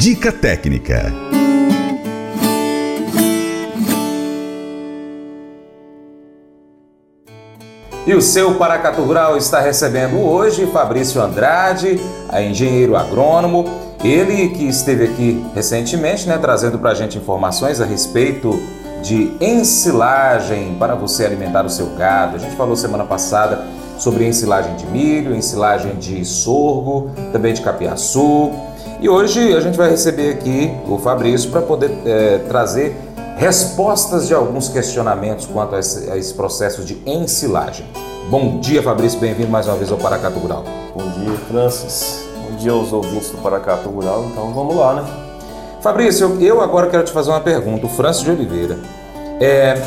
Dica 0.00 0.32
técnica. 0.32 1.12
E 8.06 8.14
o 8.14 8.22
seu 8.22 8.54
Paracatu 8.54 9.02
Rural 9.02 9.36
está 9.36 9.60
recebendo 9.60 10.16
hoje 10.16 10.64
Fabrício 10.68 11.20
Andrade, 11.20 12.00
engenheiro 12.32 12.96
agrônomo, 12.96 13.66
ele 14.02 14.48
que 14.48 14.66
esteve 14.66 15.04
aqui 15.04 15.44
recentemente, 15.54 16.26
né, 16.26 16.38
trazendo 16.38 16.78
para 16.78 16.92
a 16.92 16.94
gente 16.94 17.18
informações 17.18 17.78
a 17.78 17.84
respeito 17.84 18.58
de 19.02 19.30
ensilagem 19.38 20.76
para 20.78 20.94
você 20.94 21.26
alimentar 21.26 21.66
o 21.66 21.68
seu 21.68 21.94
gado. 21.96 22.36
A 22.36 22.38
gente 22.38 22.56
falou 22.56 22.74
semana 22.74 23.04
passada 23.04 23.66
sobre 23.98 24.26
ensilagem 24.26 24.74
de 24.76 24.86
milho, 24.86 25.34
ensilagem 25.34 25.96
de 25.96 26.24
sorgo, 26.24 27.10
também 27.32 27.52
de 27.52 27.60
capiaçu. 27.60 28.50
E 29.02 29.08
hoje 29.08 29.54
a 29.54 29.60
gente 29.60 29.78
vai 29.78 29.88
receber 29.88 30.30
aqui 30.30 30.70
o 30.86 30.98
Fabrício 30.98 31.50
para 31.50 31.62
poder 31.62 31.90
é, 32.04 32.36
trazer 32.46 32.94
respostas 33.38 34.28
de 34.28 34.34
alguns 34.34 34.68
questionamentos 34.68 35.46
quanto 35.46 35.74
a 35.74 35.78
esse, 35.78 36.10
a 36.10 36.18
esse, 36.18 36.34
processo 36.34 36.84
de 36.84 37.00
ensilagem. 37.06 37.86
Bom 38.28 38.60
dia, 38.60 38.82
Fabrício, 38.82 39.18
bem-vindo 39.18 39.48
mais 39.48 39.66
uma 39.66 39.76
vez 39.76 39.90
ao 39.90 39.96
Paracatu 39.96 40.38
Rural. 40.38 40.64
Bom 40.94 41.08
dia, 41.12 41.34
Francis. 41.48 42.26
Bom 42.44 42.56
dia 42.56 42.72
aos 42.72 42.92
ouvintes 42.92 43.30
do 43.30 43.38
Paracatu 43.38 43.88
Rural. 43.88 44.26
Então 44.30 44.52
vamos 44.52 44.76
lá, 44.76 44.92
né? 44.92 45.04
Fabrício, 45.80 46.36
eu 46.38 46.60
agora 46.60 46.90
quero 46.90 47.02
te 47.02 47.10
fazer 47.10 47.30
uma 47.30 47.40
pergunta. 47.40 47.86
O 47.86 47.88
Francis 47.88 48.22
de 48.22 48.30
Oliveira. 48.30 48.76
É, 49.40 49.82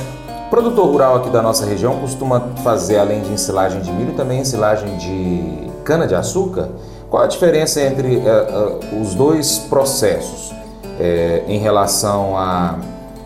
produtor 0.50 0.88
rural 0.88 1.18
aqui 1.18 1.30
da 1.30 1.44
nossa 1.44 1.68
região 1.68 2.00
costuma 2.00 2.42
fazer, 2.64 2.98
além 2.98 3.22
de 3.22 3.32
ensilagem 3.32 3.80
de 3.80 3.92
milho, 3.92 4.14
também 4.14 4.40
ensilagem 4.40 4.98
de 4.98 5.70
cana-de-açúcar. 5.84 6.70
Qual 7.14 7.22
a 7.22 7.28
diferença 7.28 7.80
entre 7.80 8.16
uh, 8.16 8.22
uh, 8.22 9.00
os 9.00 9.14
dois 9.14 9.60
processos 9.60 10.52
é, 11.00 11.44
em 11.48 11.60
relação 11.60 12.36
a, 12.36 12.80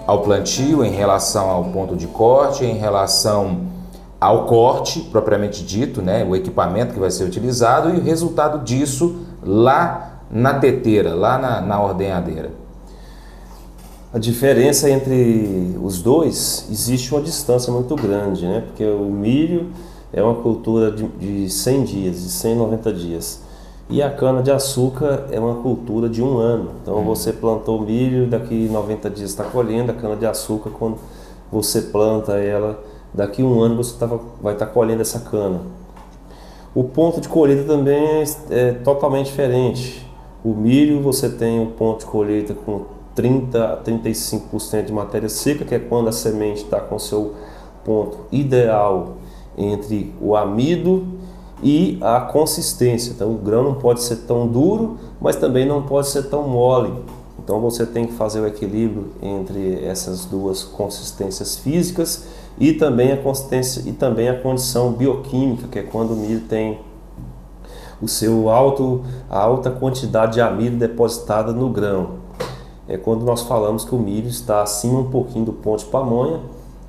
ao 0.05 0.23
plantio, 0.23 0.83
em 0.83 0.91
relação 0.91 1.49
ao 1.49 1.63
ponto 1.63 1.95
de 1.95 2.05
corte, 2.05 2.65
em 2.65 2.77
relação 2.77 3.61
ao 4.19 4.45
corte 4.45 4.99
propriamente 5.09 5.63
dito, 5.63 6.01
né, 6.01 6.25
o 6.25 6.35
equipamento 6.35 6.93
que 6.93 6.99
vai 6.99 7.09
ser 7.09 7.23
utilizado 7.23 7.95
e 7.95 7.97
o 7.97 8.03
resultado 8.03 8.61
disso 8.65 9.19
lá 9.41 10.19
na 10.29 10.55
teteira, 10.55 11.15
lá 11.15 11.37
na, 11.37 11.61
na 11.61 11.81
ordenhadeira? 11.81 12.51
A 14.13 14.19
diferença 14.19 14.89
entre 14.89 15.79
os 15.81 16.01
dois 16.01 16.67
existe 16.69 17.15
uma 17.15 17.21
distância 17.21 17.71
muito 17.71 17.95
grande, 17.95 18.45
né? 18.45 18.65
Porque 18.67 18.83
o 18.83 19.05
milho 19.05 19.69
é 20.11 20.21
uma 20.21 20.35
cultura 20.35 20.91
de, 20.91 21.07
de 21.07 21.49
100 21.49 21.83
dias, 21.85 22.21
de 22.21 22.29
190 22.29 22.91
dias. 22.91 23.46
E 23.89 24.01
a 24.01 24.09
cana-de-açúcar 24.09 25.27
é 25.31 25.39
uma 25.39 25.55
cultura 25.61 26.09
de 26.09 26.21
um 26.21 26.37
ano. 26.37 26.71
Então 26.81 26.99
hum. 26.99 27.05
você 27.05 27.31
plantou 27.31 27.81
milho, 27.81 28.27
daqui 28.27 28.67
90 28.69 29.09
dias 29.09 29.29
está 29.29 29.45
colhendo 29.45 29.91
a 29.91 29.95
cana-de-açúcar. 29.95 30.71
Quando 30.71 30.97
você 31.51 31.83
planta 31.83 32.33
ela, 32.33 32.83
daqui 33.13 33.41
um 33.41 33.61
ano 33.61 33.77
você 33.77 33.97
tava, 33.97 34.19
vai 34.41 34.53
estar 34.53 34.65
tá 34.65 34.71
colhendo 34.71 35.01
essa 35.01 35.21
cana. 35.21 35.61
O 36.75 36.83
ponto 36.83 37.21
de 37.21 37.29
colheita 37.29 37.63
também 37.63 38.21
é, 38.21 38.25
é 38.49 38.73
totalmente 38.73 39.27
diferente. 39.27 40.05
O 40.43 40.53
milho 40.53 41.01
você 41.01 41.29
tem 41.29 41.61
o 41.63 41.67
ponto 41.67 42.01
de 42.01 42.05
colheita 42.05 42.53
com 42.53 42.85
30 43.15 43.73
a 43.73 43.77
35% 43.77 44.85
de 44.85 44.93
matéria 44.93 45.29
seca, 45.29 45.65
que 45.65 45.73
é 45.73 45.79
quando 45.79 46.09
a 46.09 46.11
semente 46.11 46.63
está 46.63 46.79
com 46.79 46.99
seu 46.99 47.33
ponto 47.83 48.19
ideal 48.31 49.15
entre 49.57 50.13
o 50.21 50.35
amido 50.35 51.07
e 51.61 51.97
a 52.01 52.19
consistência. 52.21 53.11
Então 53.11 53.31
o 53.31 53.37
grão 53.37 53.63
não 53.63 53.75
pode 53.75 54.01
ser 54.01 54.17
tão 54.27 54.47
duro, 54.47 54.97
mas 55.19 55.35
também 55.35 55.65
não 55.65 55.81
pode 55.83 56.07
ser 56.07 56.23
tão 56.23 56.47
mole. 56.47 56.93
Então 57.39 57.59
você 57.61 57.85
tem 57.85 58.05
que 58.05 58.13
fazer 58.13 58.41
o 58.41 58.47
equilíbrio 58.47 59.11
entre 59.21 59.83
essas 59.85 60.25
duas 60.25 60.63
consistências 60.63 61.55
físicas 61.55 62.25
e 62.59 62.73
também 62.73 63.11
a 63.11 63.17
consistência 63.17 63.83
e 63.85 63.93
também 63.93 64.27
a 64.27 64.39
condição 64.39 64.91
bioquímica, 64.91 65.67
que 65.67 65.79
é 65.79 65.83
quando 65.83 66.11
o 66.11 66.15
milho 66.15 66.41
tem 66.41 66.79
o 68.01 68.07
seu 68.07 68.49
alto 68.49 69.03
a 69.29 69.39
alta 69.39 69.71
quantidade 69.71 70.33
de 70.33 70.41
amido 70.41 70.77
depositada 70.77 71.51
no 71.51 71.69
grão. 71.69 72.27
É 72.87 72.97
quando 72.97 73.25
nós 73.25 73.41
falamos 73.41 73.83
que 73.83 73.93
o 73.93 73.99
milho 73.99 74.27
está 74.27 74.61
acima 74.61 74.99
um 74.99 75.09
pouquinho 75.09 75.45
do 75.45 75.53
ponto 75.53 75.83
de 75.83 75.89
pamonha 75.89 76.39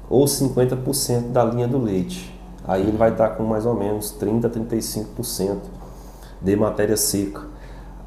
ou 0.09 0.25
50% 0.25 1.33
da 1.33 1.45
linha 1.45 1.67
do 1.67 1.79
leite. 1.79 2.38
Aí 2.69 2.83
ele 2.83 2.99
vai 2.99 3.11
estar 3.11 3.31
com 3.31 3.45
mais 3.45 3.65
ou 3.65 3.75
menos 3.75 4.11
30 4.11 4.47
a 4.47 4.51
35% 4.51 5.56
de 6.43 6.55
matéria 6.55 6.99
seca. 6.99 7.41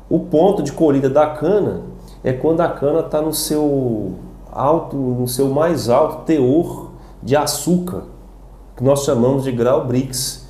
O 0.07 0.19
ponto 0.19 0.61
de 0.61 0.71
colheita 0.71 1.09
da 1.09 1.25
cana 1.25 1.81
é 2.23 2.31
quando 2.31 2.61
a 2.61 2.69
cana 2.69 2.99
está 2.99 3.19
no 3.19 3.33
seu 3.33 4.13
alto, 4.51 4.95
no 4.95 5.27
seu 5.27 5.49
mais 5.49 5.89
alto 5.89 6.25
teor 6.25 6.91
de 7.23 7.35
açúcar, 7.35 8.03
que 8.77 8.83
nós 8.83 9.03
chamamos 9.03 9.43
de 9.45 9.51
grau 9.51 9.85
Brix. 9.85 10.45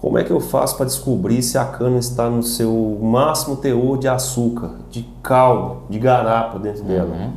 Como 0.00 0.18
é 0.18 0.24
que 0.24 0.32
eu 0.32 0.40
faço 0.40 0.76
para 0.76 0.86
descobrir 0.86 1.40
se 1.40 1.56
a 1.56 1.64
cana 1.64 1.98
está 1.98 2.28
no 2.28 2.42
seu 2.42 2.98
máximo 3.00 3.56
teor 3.56 3.96
de 3.96 4.08
açúcar, 4.08 4.72
de 4.90 5.02
cal, 5.22 5.82
de 5.88 6.00
garapa 6.00 6.58
dentro 6.58 6.82
dela? 6.82 7.14
Uhum. 7.14 7.30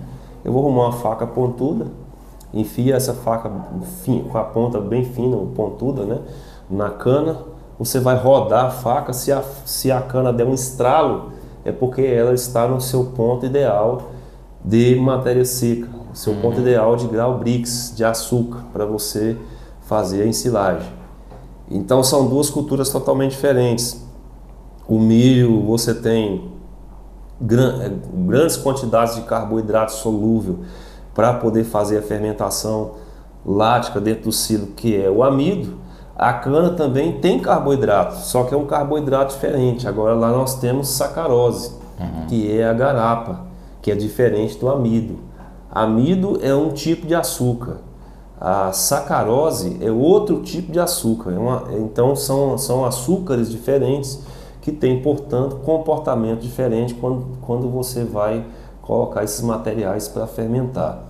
Eu 0.44 0.54
vou 0.54 0.66
arrumar 0.66 0.88
uma 0.88 0.92
faca 0.94 1.28
pontuda, 1.28 1.88
enfia 2.54 2.96
essa 2.96 3.14
faca 3.14 3.50
com 3.50 4.38
a 4.38 4.44
ponta 4.44 4.80
bem 4.80 5.04
fina, 5.06 5.38
pontuda, 5.56 6.04
né, 6.04 6.20
na 6.70 6.90
cana. 6.90 7.38
Você 7.78 8.00
vai 8.00 8.18
rodar 8.18 8.66
a 8.66 8.70
faca, 8.70 9.14
se 9.14 9.32
a, 9.32 9.42
se 9.66 9.92
a 9.92 10.02
cana 10.02 10.34
der 10.34 10.46
um 10.46 10.54
estralo, 10.54 11.32
é 11.64 11.72
porque 11.72 12.02
ela 12.02 12.34
está 12.34 12.68
no 12.68 12.82
seu 12.82 13.06
ponto 13.06 13.46
ideal 13.46 14.10
de 14.64 14.96
matéria 14.96 15.46
seca, 15.46 15.88
seu 16.14 16.34
uhum. 16.34 16.42
ponto 16.42 16.60
ideal 16.60 16.96
de 16.96 17.08
grau 17.08 17.38
Brix, 17.38 17.94
de 17.96 18.04
açúcar, 18.04 18.64
para 18.74 18.86
você 18.86 19.38
fazer 19.82 20.24
a 20.24 20.28
ensilagem. 20.28 20.92
Então 21.70 22.04
são 22.04 22.28
duas 22.28 22.50
culturas 22.50 22.90
totalmente 22.90 23.32
diferentes. 23.32 24.04
O 24.88 25.00
milho, 25.00 25.62
você 25.66 25.94
tem 25.94 26.52
é, 27.42 27.92
grandes 28.14 28.58
quantidades 28.58 29.16
de 29.16 29.22
carboidrato 29.22 29.92
solúvel, 29.94 30.60
para 31.14 31.34
poder 31.34 31.64
fazer 31.64 31.98
a 31.98 32.02
fermentação 32.02 32.92
lática 33.46 34.00
dentro 34.00 34.26
do 34.26 34.32
silo, 34.32 34.68
que 34.68 34.96
é 34.96 35.10
o 35.10 35.24
amido, 35.24 35.78
a 36.16 36.34
cana 36.34 36.72
também 36.72 37.14
tem 37.14 37.40
carboidrato, 37.40 38.18
só 38.18 38.44
que 38.44 38.54
é 38.54 38.58
um 38.58 38.66
carboidrato 38.66 39.34
diferente. 39.34 39.88
Agora 39.88 40.14
lá 40.14 40.30
nós 40.32 40.60
temos 40.60 40.90
sacarose, 40.90 41.72
uhum. 41.98 42.28
que 42.28 42.60
é 42.60 42.68
a 42.68 42.74
garapa, 42.74 43.46
que 43.82 43.90
é 43.90 43.96
diferente 43.96 44.58
do 44.58 44.68
amido. 44.68 45.18
Amido 45.72 46.38
é 46.42 46.54
um 46.54 46.72
tipo 46.72 47.08
de 47.08 47.16
açúcar. 47.16 47.78
A 48.40 48.72
sacarose 48.72 49.78
é 49.82 49.92
outro 49.92 50.42
tipo 50.42 50.72
de 50.72 50.80
açúcar. 50.80 51.32
É 51.32 51.38
uma, 51.38 51.64
então 51.78 52.16
são, 52.16 52.58
são 52.58 52.84
açúcares 52.84 53.50
diferentes 53.50 54.20
que 54.62 54.72
têm, 54.72 55.02
portanto, 55.02 55.58
comportamento 55.58 56.42
diferente 56.42 56.94
quando, 56.96 57.38
quando 57.42 57.70
você 57.70 58.04
vai 58.04 58.46
colocar 58.90 59.24
esses 59.24 59.42
materiais 59.42 60.08
para 60.08 60.26
fermentar. 60.26 61.04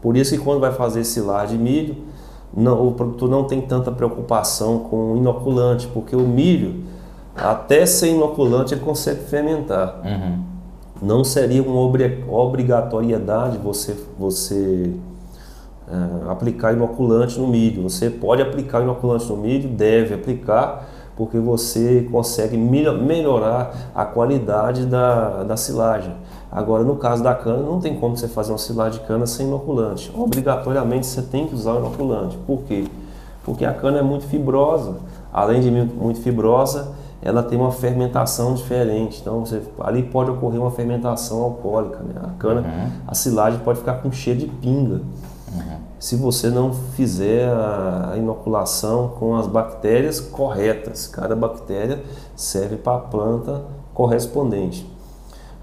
Por 0.00 0.16
isso 0.16 0.30
que 0.30 0.38
quando 0.38 0.60
vai 0.60 0.70
fazer 0.72 1.02
silagem 1.02 1.58
de 1.58 1.64
milho, 1.64 1.96
não, 2.56 2.86
o 2.86 2.92
produtor 2.92 3.28
não 3.28 3.42
tem 3.42 3.60
tanta 3.60 3.90
preocupação 3.90 4.78
com 4.78 5.14
o 5.14 5.16
inoculante, 5.16 5.88
porque 5.88 6.14
o 6.14 6.20
milho, 6.20 6.84
até 7.34 7.84
sem 7.84 8.14
inoculante, 8.14 8.74
ele 8.74 8.80
consegue 8.80 9.24
fermentar. 9.24 10.00
Uhum. 10.04 10.38
Não 11.02 11.24
seria 11.24 11.64
uma 11.64 11.80
obrigatoriedade 12.28 13.58
você, 13.58 13.96
você 14.16 14.94
é, 15.88 16.30
aplicar 16.30 16.74
inoculante 16.74 17.40
no 17.40 17.48
milho. 17.48 17.82
Você 17.82 18.08
pode 18.08 18.40
aplicar 18.40 18.82
inoculante 18.82 19.28
no 19.28 19.36
milho, 19.36 19.68
deve 19.68 20.14
aplicar, 20.14 20.88
porque 21.16 21.40
você 21.40 22.06
consegue 22.08 22.56
melhorar 22.56 23.90
a 23.92 24.04
qualidade 24.04 24.86
da, 24.86 25.42
da 25.42 25.56
silagem. 25.56 26.14
Agora, 26.56 26.82
no 26.82 26.96
caso 26.96 27.22
da 27.22 27.34
cana, 27.34 27.62
não 27.62 27.78
tem 27.78 28.00
como 28.00 28.16
você 28.16 28.26
fazer 28.26 28.50
uma 28.50 28.56
silagem 28.56 28.98
de 28.98 29.06
cana 29.06 29.26
sem 29.26 29.46
inoculante. 29.46 30.10
Obrigatoriamente 30.16 31.04
você 31.04 31.20
tem 31.20 31.46
que 31.46 31.54
usar 31.54 31.74
o 31.74 31.80
inoculante. 31.80 32.38
Por 32.46 32.62
quê? 32.62 32.86
Porque 33.44 33.62
a 33.62 33.74
cana 33.74 33.98
é 33.98 34.02
muito 34.02 34.24
fibrosa. 34.24 34.96
Além 35.30 35.60
de 35.60 35.70
muito 35.70 36.18
fibrosa, 36.22 36.92
ela 37.20 37.42
tem 37.42 37.58
uma 37.58 37.72
fermentação 37.72 38.54
diferente. 38.54 39.20
Então, 39.20 39.44
você, 39.44 39.60
ali 39.80 40.02
pode 40.02 40.30
ocorrer 40.30 40.58
uma 40.58 40.70
fermentação 40.70 41.42
alcoólica. 41.42 41.98
Né? 41.98 42.14
A 42.24 42.30
cana, 42.38 42.62
uhum. 42.62 42.90
a 43.06 43.14
silagem 43.14 43.60
pode 43.60 43.80
ficar 43.80 44.00
com 44.00 44.10
cheiro 44.10 44.40
de 44.40 44.46
pinga. 44.46 45.02
Uhum. 45.54 45.76
Se 45.98 46.16
você 46.16 46.48
não 46.48 46.72
fizer 46.72 47.50
a 47.50 48.14
inoculação 48.16 49.08
com 49.18 49.36
as 49.36 49.46
bactérias 49.46 50.20
corretas, 50.20 51.06
cada 51.06 51.36
bactéria 51.36 52.02
serve 52.34 52.76
para 52.76 52.96
a 52.96 53.00
planta 53.00 53.60
correspondente. 53.92 54.95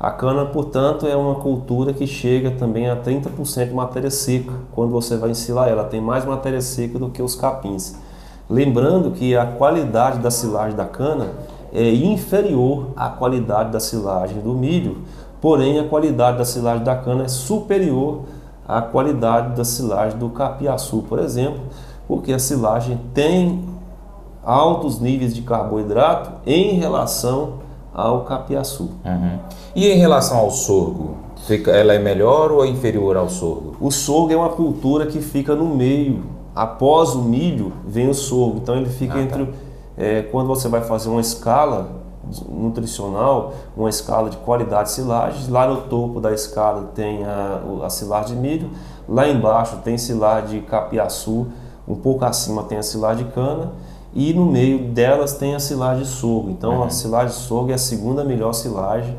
A 0.03 0.11
cana, 0.11 0.43
portanto, 0.43 1.07
é 1.07 1.15
uma 1.15 1.35
cultura 1.35 1.93
que 1.93 2.05
chega 2.05 2.51
também 2.51 2.89
a 2.89 2.95
30% 2.97 3.69
de 3.69 3.73
matéria 3.73 4.11
seca 4.11 4.51
quando 4.73 4.91
você 4.91 5.15
vai 5.15 5.29
ensilar 5.29 5.69
ela. 5.69 5.85
Tem 5.85 6.01
mais 6.01 6.25
matéria 6.25 6.59
seca 6.59 6.99
do 6.99 7.07
que 7.07 7.21
os 7.21 7.35
capins. 7.35 7.95
Lembrando 8.49 9.11
que 9.11 9.33
a 9.33 9.45
qualidade 9.45 10.19
da 10.19 10.29
silagem 10.29 10.75
da 10.75 10.83
cana 10.83 11.29
é 11.71 11.89
inferior 11.89 12.87
à 12.97 13.07
qualidade 13.07 13.71
da 13.71 13.79
silagem 13.79 14.41
do 14.41 14.53
milho, 14.53 14.97
porém 15.39 15.79
a 15.79 15.87
qualidade 15.87 16.37
da 16.37 16.43
silagem 16.43 16.83
da 16.83 16.97
cana 16.97 17.23
é 17.23 17.29
superior 17.29 18.23
à 18.67 18.81
qualidade 18.81 19.55
da 19.55 19.63
silagem 19.63 20.19
do 20.19 20.27
capiaçu, 20.27 21.01
por 21.07 21.17
exemplo, 21.17 21.61
porque 22.09 22.33
a 22.33 22.39
silagem 22.39 22.99
tem 23.13 23.63
altos 24.43 24.99
níveis 24.99 25.33
de 25.33 25.43
carboidrato 25.43 26.29
em 26.45 26.73
relação 26.73 27.62
ao 27.93 28.21
capiaçu. 28.25 28.89
Uhum. 29.05 29.39
E 29.75 29.87
em 29.87 29.97
relação 29.97 30.37
ao 30.37 30.49
sorgo, 30.49 31.17
fica, 31.45 31.71
ela 31.71 31.93
é 31.93 31.99
melhor 31.99 32.51
ou 32.51 32.65
é 32.65 32.67
inferior 32.67 33.15
ao 33.15 33.29
sorgo? 33.29 33.75
O 33.79 33.91
sorgo 33.91 34.33
é 34.33 34.35
uma 34.35 34.49
cultura 34.49 35.05
que 35.05 35.21
fica 35.21 35.55
no 35.55 35.65
meio. 35.65 36.23
Após 36.55 37.13
o 37.13 37.21
milho 37.21 37.73
vem 37.85 38.09
o 38.09 38.13
sorgo, 38.13 38.59
então 38.61 38.75
ele 38.75 38.89
fica 38.89 39.15
ah, 39.15 39.21
entre. 39.21 39.45
Tá. 39.45 39.51
É, 39.95 40.21
quando 40.23 40.47
você 40.47 40.67
vai 40.67 40.81
fazer 40.81 41.09
uma 41.09 41.21
escala 41.21 42.03
nutricional, 42.49 43.53
uma 43.75 43.89
escala 43.89 44.29
de 44.29 44.37
qualidade 44.37 44.89
de 44.89 44.95
silagem, 44.95 45.51
lá 45.51 45.67
no 45.67 45.81
topo 45.81 46.19
da 46.19 46.31
escala 46.31 46.89
tem 46.95 47.23
a, 47.23 47.61
a 47.83 47.89
silagem 47.89 48.35
de 48.35 48.41
milho, 48.41 48.69
lá 49.07 49.27
embaixo 49.27 49.77
tem 49.83 49.97
silagem 49.97 50.61
de 50.61 50.65
capiaçu, 50.65 51.47
um 51.87 51.95
pouco 51.95 52.23
acima 52.23 52.63
tem 52.63 52.77
a 52.77 52.83
silagem 52.83 53.25
de 53.25 53.31
cana 53.33 53.71
e 54.15 54.33
no 54.33 54.45
meio 54.45 54.91
delas 54.91 55.33
tem 55.33 55.55
a 55.55 55.59
silagem 55.59 56.03
de 56.03 56.09
sorgo. 56.09 56.49
Então 56.49 56.77
uhum. 56.77 56.83
a 56.83 56.89
silagem 56.89 57.35
de 57.35 57.41
sorgo 57.41 57.71
é 57.71 57.73
a 57.73 57.79
segunda 57.79 58.23
melhor 58.23 58.53
silagem, 58.53 59.17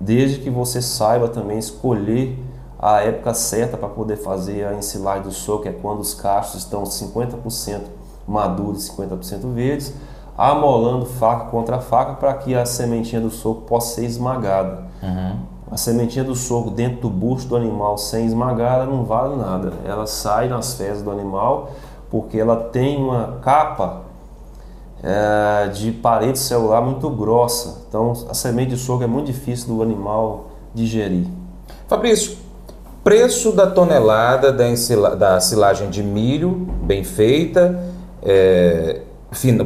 desde 0.00 0.40
que 0.40 0.50
você 0.50 0.82
saiba 0.82 1.28
também 1.28 1.58
escolher 1.58 2.38
a 2.78 3.00
época 3.00 3.32
certa 3.32 3.76
para 3.76 3.88
poder 3.88 4.16
fazer 4.16 4.66
a 4.66 4.74
ensilagem 4.74 5.22
do 5.22 5.32
sorgo, 5.32 5.62
que 5.62 5.68
é 5.68 5.72
quando 5.72 6.00
os 6.00 6.12
cachos 6.14 6.56
estão 6.56 6.82
50% 6.82 7.80
maduros 8.28 8.86
e 8.86 8.92
50% 8.92 9.52
verdes, 9.54 9.94
amolando 10.36 11.06
faca 11.06 11.46
contra 11.46 11.80
faca 11.80 12.14
para 12.14 12.34
que 12.34 12.54
a 12.54 12.66
sementinha 12.66 13.20
do 13.20 13.30
sorgo 13.30 13.62
possa 13.62 13.94
ser 13.94 14.04
esmagada. 14.04 14.84
Uhum. 15.02 15.36
A 15.70 15.76
sementinha 15.76 16.24
do 16.24 16.34
sorgo 16.34 16.70
dentro 16.70 17.02
do 17.02 17.10
busto 17.10 17.48
do 17.48 17.56
animal 17.56 17.96
sem 17.98 18.26
esmagar, 18.26 18.74
ela 18.74 18.86
não 18.86 19.04
vale 19.04 19.36
nada. 19.36 19.72
Ela 19.84 20.06
sai 20.06 20.48
nas 20.48 20.74
fezes 20.74 21.02
do 21.02 21.10
animal 21.10 21.70
porque 22.10 22.38
ela 22.38 22.56
tem 22.56 23.02
uma 23.02 23.38
capa 23.42 24.05
é, 25.06 25.68
de 25.68 25.92
parede 25.92 26.36
celular 26.36 26.80
muito 26.80 27.08
grossa. 27.08 27.84
Então, 27.88 28.12
a 28.28 28.34
semente 28.34 28.70
de 28.70 28.76
sorgo 28.76 29.04
é 29.04 29.06
muito 29.06 29.26
difícil 29.26 29.68
do 29.68 29.80
animal 29.80 30.50
digerir. 30.74 31.28
Fabrício, 31.86 32.36
preço 33.04 33.52
da 33.52 33.68
tonelada 33.68 34.52
da, 34.52 34.64
da 35.14 35.40
silagem 35.40 35.90
de 35.90 36.02
milho 36.02 36.66
bem 36.82 37.04
feita, 37.04 37.80
é, 38.20 39.02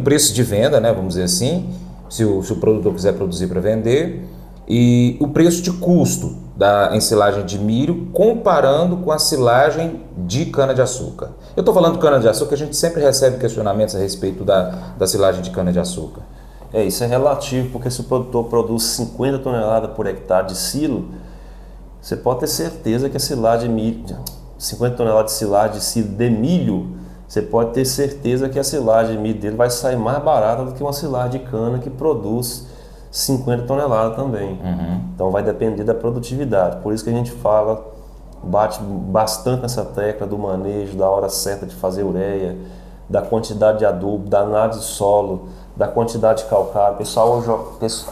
preço 0.04 0.34
de 0.34 0.42
venda, 0.42 0.78
né, 0.78 0.92
vamos 0.92 1.14
dizer 1.14 1.24
assim, 1.24 1.70
se 2.10 2.22
o, 2.22 2.42
se 2.42 2.52
o 2.52 2.56
produtor 2.56 2.92
quiser 2.92 3.14
produzir 3.14 3.46
para 3.46 3.60
vender, 3.60 4.26
e 4.68 5.16
o 5.20 5.28
preço 5.28 5.62
de 5.62 5.72
custo 5.72 6.36
da 6.60 6.94
ensilagem 6.94 7.46
de 7.46 7.58
milho 7.58 8.08
comparando 8.12 8.98
com 8.98 9.10
a 9.10 9.18
silagem 9.18 10.02
de 10.14 10.44
cana-de-açúcar. 10.44 11.30
Eu 11.56 11.62
estou 11.62 11.72
falando 11.72 11.94
de 11.94 12.00
cana-de-açúcar, 12.00 12.52
a 12.52 12.58
gente 12.58 12.76
sempre 12.76 13.00
recebe 13.00 13.38
questionamentos 13.38 13.96
a 13.96 13.98
respeito 13.98 14.44
da, 14.44 14.64
da 14.98 15.06
silagem 15.06 15.40
de 15.40 15.48
cana-de-açúcar. 15.48 16.20
É, 16.70 16.84
isso 16.84 17.02
é 17.02 17.06
relativo, 17.06 17.70
porque 17.70 17.90
se 17.90 18.02
o 18.02 18.04
produtor 18.04 18.44
produz 18.44 18.82
50 18.82 19.38
toneladas 19.38 19.92
por 19.92 20.06
hectare 20.06 20.48
de 20.48 20.54
silo, 20.54 21.08
você 21.98 22.14
pode 22.14 22.40
ter 22.40 22.48
certeza 22.48 23.08
que 23.08 23.16
a 23.16 23.20
silagem 23.20 23.66
de 23.66 23.74
milho, 23.74 24.18
50 24.58 24.96
toneladas 24.96 25.32
de 25.32 25.38
silagem 25.38 25.78
de 25.78 25.82
silo 25.82 26.08
de 26.08 26.28
milho, 26.28 26.94
você 27.26 27.40
pode 27.40 27.72
ter 27.72 27.86
certeza 27.86 28.50
que 28.50 28.58
a 28.58 28.64
silagem 28.64 29.16
de 29.16 29.22
milho 29.22 29.40
dele 29.40 29.56
vai 29.56 29.70
sair 29.70 29.96
mais 29.96 30.22
barata 30.22 30.66
do 30.66 30.72
que 30.72 30.82
uma 30.82 30.92
silagem 30.92 31.40
de 31.40 31.50
cana 31.50 31.78
que 31.78 31.88
produz 31.88 32.66
50 33.10 33.64
toneladas 33.64 34.16
também. 34.16 34.52
Uhum. 34.52 35.00
Então 35.14 35.30
vai 35.30 35.42
depender 35.42 35.84
da 35.84 35.94
produtividade. 35.94 36.76
Por 36.82 36.92
isso 36.92 37.02
que 37.02 37.10
a 37.10 37.12
gente 37.12 37.32
fala, 37.32 37.84
bate 38.42 38.80
bastante 38.82 39.62
nessa 39.62 39.84
tecla 39.84 40.26
do 40.26 40.38
manejo, 40.38 40.96
da 40.96 41.08
hora 41.08 41.28
certa 41.28 41.66
de 41.66 41.74
fazer 41.74 42.04
ureia, 42.04 42.56
da 43.08 43.20
quantidade 43.20 43.78
de 43.78 43.84
adubo, 43.84 44.28
da 44.28 44.40
análise 44.40 44.78
de 44.78 44.84
solo, 44.84 45.48
da 45.76 45.88
quantidade 45.88 46.44
de 46.44 46.48
calcário. 46.48 46.96
Pessoal, 46.96 47.42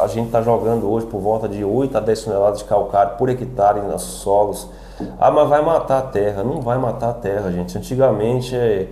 a 0.00 0.06
gente 0.08 0.26
está 0.26 0.42
jogando 0.42 0.90
hoje 0.90 1.06
por 1.06 1.20
volta 1.20 1.48
de 1.48 1.64
8 1.64 1.96
a 1.96 2.00
10 2.00 2.24
toneladas 2.24 2.58
de 2.58 2.64
calcário 2.64 3.16
por 3.16 3.28
hectare 3.28 3.80
nos 3.80 4.02
solos. 4.02 4.68
Ah, 5.20 5.30
mas 5.30 5.48
vai 5.48 5.64
matar 5.64 5.98
a 5.98 6.02
terra. 6.02 6.42
Não 6.42 6.60
vai 6.60 6.76
matar 6.76 7.10
a 7.10 7.14
terra, 7.14 7.52
gente. 7.52 7.78
Antigamente, 7.78 8.56
é, 8.56 8.88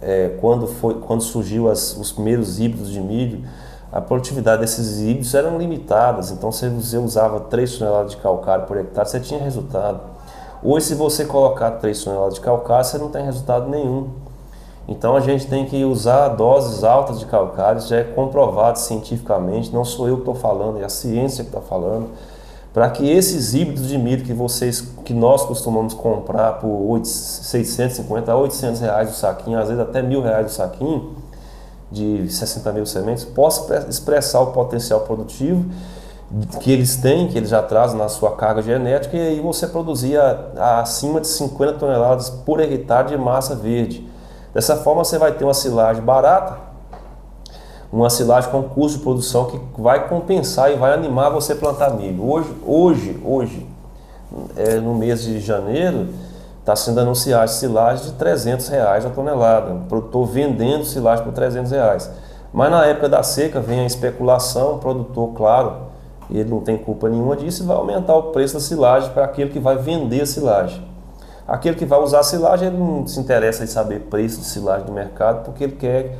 é, 0.00 0.36
quando, 0.40 0.68
foi, 0.68 0.94
quando 0.94 1.22
surgiu 1.22 1.68
as, 1.68 1.96
os 1.96 2.12
primeiros 2.12 2.60
híbridos 2.60 2.90
de 2.90 3.00
milho, 3.00 3.42
a 3.92 4.00
produtividade 4.00 4.60
desses 4.60 5.00
híbridos 5.00 5.34
eram 5.34 5.56
limitadas, 5.58 6.30
então 6.30 6.50
se 6.50 6.68
você 6.68 6.98
usava 6.98 7.40
3 7.40 7.78
toneladas 7.78 8.10
de 8.10 8.16
calcário 8.18 8.66
por 8.66 8.76
hectare, 8.76 9.08
você 9.08 9.20
tinha 9.20 9.40
resultado. 9.40 10.00
Hoje, 10.62 10.86
se 10.86 10.94
você 10.94 11.24
colocar 11.24 11.72
3 11.72 12.04
toneladas 12.04 12.34
de 12.34 12.40
calcário, 12.40 12.84
você 12.84 12.98
não 12.98 13.08
tem 13.08 13.24
resultado 13.24 13.68
nenhum. 13.68 14.08
Então 14.88 15.16
a 15.16 15.20
gente 15.20 15.46
tem 15.46 15.66
que 15.66 15.84
usar 15.84 16.28
doses 16.28 16.84
altas 16.84 17.18
de 17.18 17.26
calcário, 17.26 17.80
já 17.80 17.96
é 17.96 18.04
comprovado 18.04 18.78
cientificamente, 18.78 19.72
não 19.72 19.84
sou 19.84 20.08
eu 20.08 20.16
que 20.16 20.22
estou 20.22 20.34
falando, 20.34 20.80
é 20.80 20.84
a 20.84 20.88
ciência 20.88 21.42
que 21.42 21.50
está 21.50 21.60
falando, 21.60 22.08
para 22.72 22.90
que 22.90 23.10
esses 23.10 23.54
híbridos 23.54 23.88
de 23.88 23.98
milho 23.98 24.24
que 24.24 24.32
vocês, 24.32 24.80
que 25.04 25.14
nós 25.14 25.44
costumamos 25.44 25.94
comprar 25.94 26.60
por 26.60 26.68
8, 26.68 27.08
650 27.08 28.30
a 28.30 28.36
800 28.36 28.80
reais 28.80 29.10
o 29.10 29.14
saquinho, 29.14 29.58
às 29.58 29.68
vezes 29.68 29.82
até 29.82 30.02
mil 30.02 30.22
reais 30.22 30.52
o 30.52 30.54
saquinho, 30.54 31.16
de 31.90 32.28
60 32.28 32.72
mil 32.72 32.86
sementes 32.86 33.24
possa 33.24 33.86
expressar 33.88 34.40
o 34.40 34.48
potencial 34.48 35.00
produtivo 35.00 35.64
que 36.60 36.72
eles 36.72 36.96
têm, 36.96 37.28
que 37.28 37.38
eles 37.38 37.50
já 37.50 37.62
trazem 37.62 37.96
na 37.96 38.08
sua 38.08 38.34
carga 38.34 38.60
genética, 38.60 39.16
e 39.16 39.20
aí 39.20 39.40
você 39.40 39.66
produzia 39.66 40.50
acima 40.80 41.20
de 41.20 41.28
50 41.28 41.74
toneladas 41.74 42.30
por 42.30 42.60
hectare 42.60 43.08
de 43.08 43.16
massa 43.16 43.54
verde. 43.54 44.06
Dessa 44.52 44.76
forma 44.76 45.04
você 45.04 45.18
vai 45.18 45.32
ter 45.32 45.44
uma 45.44 45.54
silagem 45.54 46.02
barata, 46.02 46.58
uma 47.92 48.10
silagem 48.10 48.50
com 48.50 48.62
custo 48.64 48.98
de 48.98 49.04
produção 49.04 49.44
que 49.44 49.60
vai 49.80 50.08
compensar 50.08 50.72
e 50.72 50.74
vai 50.74 50.92
animar 50.92 51.30
você 51.30 51.52
a 51.52 51.56
plantar 51.56 51.90
milho. 51.90 52.28
Hoje, 52.28 52.52
hoje, 52.66 53.22
hoje, 53.24 53.66
é, 54.56 54.74
no 54.76 54.94
mês 54.94 55.22
de 55.22 55.38
janeiro, 55.38 56.08
está 56.66 56.74
sendo 56.74 56.98
anunciado 56.98 57.48
silagem 57.48 58.06
de 58.06 58.12
300 58.14 58.66
reais 58.66 59.06
a 59.06 59.10
tonelada. 59.10 59.72
O 59.72 59.80
produtor 59.82 60.26
vendendo 60.26 60.84
silagem 60.84 61.24
por 61.24 61.32
300 61.32 61.70
reais. 61.70 62.10
Mas 62.52 62.72
na 62.72 62.84
época 62.86 63.08
da 63.08 63.22
seca 63.22 63.60
vem 63.60 63.80
a 63.80 63.86
especulação, 63.86 64.74
o 64.74 64.78
produtor, 64.78 65.32
claro, 65.36 65.76
ele 66.28 66.50
não 66.50 66.58
tem 66.58 66.76
culpa 66.76 67.08
nenhuma 67.08 67.36
disso 67.36 67.62
e 67.62 67.66
vai 67.66 67.76
aumentar 67.76 68.16
o 68.16 68.32
preço 68.32 68.54
da 68.54 68.60
silagem 68.60 69.10
para 69.10 69.24
aquele 69.24 69.50
que 69.50 69.60
vai 69.60 69.76
vender 69.76 70.22
a 70.22 70.26
silagem. 70.26 70.84
Aquele 71.46 71.76
que 71.76 71.84
vai 71.84 72.00
usar 72.00 72.18
a 72.18 72.24
silagem, 72.24 72.66
ele 72.66 72.76
não 72.76 73.06
se 73.06 73.20
interessa 73.20 73.62
em 73.62 73.68
saber 73.68 74.00
preço 74.00 74.40
de 74.40 74.46
silagem 74.46 74.88
no 74.88 74.92
mercado, 74.92 75.44
porque 75.44 75.62
ele 75.62 75.76
quer 75.76 76.16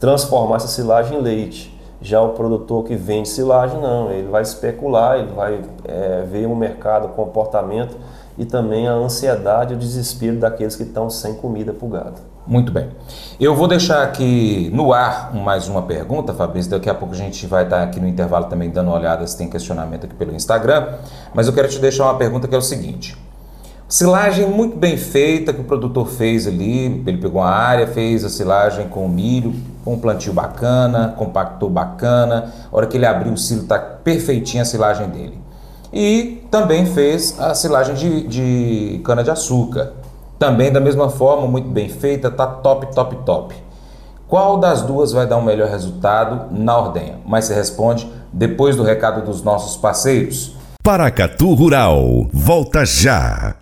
transformar 0.00 0.56
essa 0.56 0.68
silagem 0.68 1.18
em 1.18 1.20
leite. 1.20 1.78
Já 2.00 2.22
o 2.22 2.30
produtor 2.30 2.84
que 2.84 2.96
vende 2.96 3.28
silagem, 3.28 3.78
não, 3.78 4.10
ele 4.10 4.28
vai 4.28 4.40
especular, 4.40 5.18
ele 5.18 5.32
vai 5.32 5.60
é, 5.84 6.22
ver 6.22 6.46
o 6.46 6.56
mercado, 6.56 7.08
o 7.08 7.10
comportamento 7.10 7.94
e 8.38 8.44
também 8.44 8.88
a 8.88 8.92
ansiedade 8.92 9.74
e 9.74 9.76
o 9.76 9.78
desespero 9.78 10.38
daqueles 10.38 10.76
que 10.76 10.82
estão 10.82 11.10
sem 11.10 11.34
comida 11.34 11.72
para 11.72 11.86
o 11.86 11.88
gado. 11.88 12.32
Muito 12.46 12.72
bem. 12.72 12.88
Eu 13.38 13.54
vou 13.54 13.68
deixar 13.68 14.02
aqui 14.02 14.68
no 14.74 14.92
ar 14.92 15.32
mais 15.32 15.68
uma 15.68 15.82
pergunta, 15.82 16.34
Fabrício. 16.34 16.70
Daqui 16.70 16.90
a 16.90 16.94
pouco 16.94 17.14
a 17.14 17.16
gente 17.16 17.46
vai 17.46 17.62
estar 17.62 17.82
aqui 17.82 18.00
no 18.00 18.08
intervalo 18.08 18.46
também 18.46 18.68
dando 18.68 18.88
uma 18.88 18.96
olhada 18.96 19.24
se 19.26 19.38
tem 19.38 19.48
questionamento 19.48 20.06
aqui 20.06 20.14
pelo 20.14 20.34
Instagram. 20.34 20.94
Mas 21.32 21.46
eu 21.46 21.52
quero 21.52 21.68
te 21.68 21.78
deixar 21.78 22.04
uma 22.04 22.16
pergunta 22.16 22.48
que 22.48 22.54
é 22.54 22.58
o 22.58 22.62
seguinte: 22.62 23.16
silagem 23.88 24.44
muito 24.48 24.76
bem 24.76 24.96
feita 24.96 25.52
que 25.52 25.60
o 25.60 25.64
produtor 25.64 26.08
fez 26.08 26.48
ali. 26.48 27.02
Ele 27.06 27.18
pegou 27.18 27.42
uma 27.42 27.50
área, 27.50 27.86
fez 27.86 28.24
a 28.24 28.28
silagem 28.28 28.88
com 28.88 29.06
milho, 29.06 29.54
com 29.84 29.94
um 29.94 29.98
plantio 29.98 30.32
bacana, 30.32 31.14
compactou 31.16 31.70
bacana. 31.70 32.52
A 32.72 32.76
hora 32.76 32.88
que 32.88 32.96
ele 32.96 33.06
abriu 33.06 33.32
o 33.32 33.38
silo, 33.38 33.62
está 33.62 33.78
perfeitinha 33.78 34.62
a 34.62 34.66
silagem 34.66 35.08
dele 35.10 35.41
e 35.92 36.42
também 36.50 36.86
fez 36.86 37.38
a 37.38 37.54
silagem 37.54 37.94
de, 37.94 38.26
de 38.26 39.00
cana-de-açúcar. 39.04 39.92
Também 40.38 40.72
da 40.72 40.80
mesma 40.80 41.08
forma, 41.10 41.46
muito 41.46 41.68
bem 41.68 41.88
feita, 41.88 42.30
tá 42.30 42.46
top, 42.46 42.92
top, 42.94 43.16
top. 43.24 43.54
Qual 44.26 44.58
das 44.58 44.82
duas 44.82 45.12
vai 45.12 45.26
dar 45.26 45.36
um 45.36 45.42
melhor 45.44 45.68
resultado 45.68 46.46
na 46.50 46.76
ordenha? 46.78 47.20
Mas 47.26 47.44
você 47.44 47.54
responde 47.54 48.10
depois 48.32 48.74
do 48.74 48.82
recado 48.82 49.24
dos 49.24 49.42
nossos 49.42 49.76
parceiros. 49.76 50.56
Paracatu 50.82 51.54
Rural, 51.54 52.26
volta 52.32 52.84
já! 52.84 53.61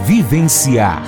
vivenciar, 0.00 1.02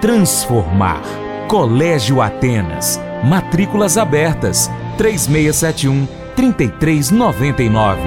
transformar. 0.00 1.02
Colégio 1.48 2.20
Atenas. 2.20 3.00
Matrículas 3.24 3.98
abertas. 3.98 4.70
3671 4.96 6.06
3399. 6.36 8.00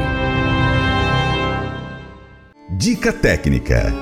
Dica 2.69 3.13
técnica. 3.13 3.93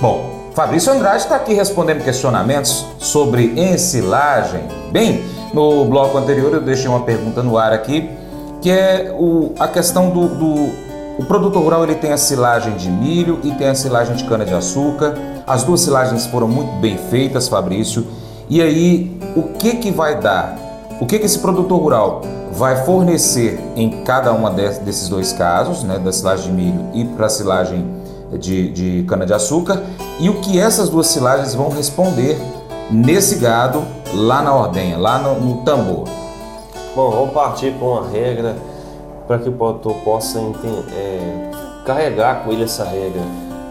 Bom, 0.00 0.50
Fabrício 0.54 0.92
Andrade 0.92 1.22
está 1.22 1.36
aqui 1.36 1.54
respondendo 1.54 2.04
questionamentos 2.04 2.86
sobre 2.98 3.58
ensilagem. 3.58 4.68
Bem, 4.92 5.24
no 5.52 5.84
bloco 5.86 6.16
anterior 6.16 6.52
eu 6.52 6.60
deixei 6.60 6.88
uma 6.88 7.00
pergunta 7.00 7.42
no 7.42 7.58
ar 7.58 7.72
aqui, 7.72 8.10
que 8.60 8.70
é 8.70 9.12
o, 9.18 9.54
a 9.58 9.66
questão 9.66 10.10
do, 10.10 10.28
do 10.28 10.83
o 11.18 11.24
produtor 11.24 11.62
rural 11.62 11.84
ele 11.84 11.94
tem 11.94 12.12
a 12.12 12.16
silagem 12.16 12.76
de 12.76 12.90
milho 12.90 13.38
e 13.44 13.52
tem 13.52 13.68
a 13.68 13.74
silagem 13.74 14.16
de 14.16 14.24
cana 14.24 14.44
de 14.44 14.52
açúcar. 14.52 15.14
As 15.46 15.62
duas 15.62 15.80
silagens 15.80 16.26
foram 16.26 16.48
muito 16.48 16.72
bem 16.80 16.96
feitas, 16.96 17.46
Fabrício. 17.48 18.06
E 18.48 18.60
aí, 18.60 19.16
o 19.36 19.42
que 19.42 19.76
que 19.76 19.90
vai 19.90 20.20
dar? 20.20 20.58
O 21.00 21.06
que 21.06 21.18
que 21.18 21.26
esse 21.26 21.38
produtor 21.38 21.80
rural 21.80 22.22
vai 22.52 22.84
fornecer 22.84 23.60
em 23.76 24.02
cada 24.04 24.32
uma 24.32 24.50
desses 24.50 25.08
dois 25.08 25.32
casos, 25.32 25.82
né, 25.82 25.98
da 25.98 26.12
silagem 26.12 26.46
de 26.46 26.52
milho 26.52 26.84
e 26.94 27.04
para 27.04 27.26
a 27.26 27.28
silagem 27.28 27.84
de, 28.38 28.70
de 28.70 29.04
cana-de-açúcar 29.08 29.82
e 30.18 30.28
o 30.28 30.40
que 30.40 30.58
essas 30.58 30.88
duas 30.88 31.08
silagens 31.08 31.54
vão 31.54 31.68
responder 31.68 32.40
nesse 32.90 33.36
gado 33.36 33.84
lá 34.14 34.42
na 34.42 34.54
ordenha, 34.54 34.98
lá 34.98 35.18
no, 35.18 35.40
no 35.40 35.56
tambor. 35.62 36.04
Bom, 36.94 37.10
vamos 37.10 37.34
partir 37.34 37.72
com 37.78 37.86
uma 37.86 38.08
regra 38.08 38.56
para 39.26 39.38
que 39.38 39.48
o 39.48 39.52
produtor 39.52 39.94
possa 40.04 40.38
é, 40.92 41.50
carregar 41.84 42.44
com 42.44 42.52
ele 42.52 42.64
essa 42.64 42.84
regra. 42.84 43.22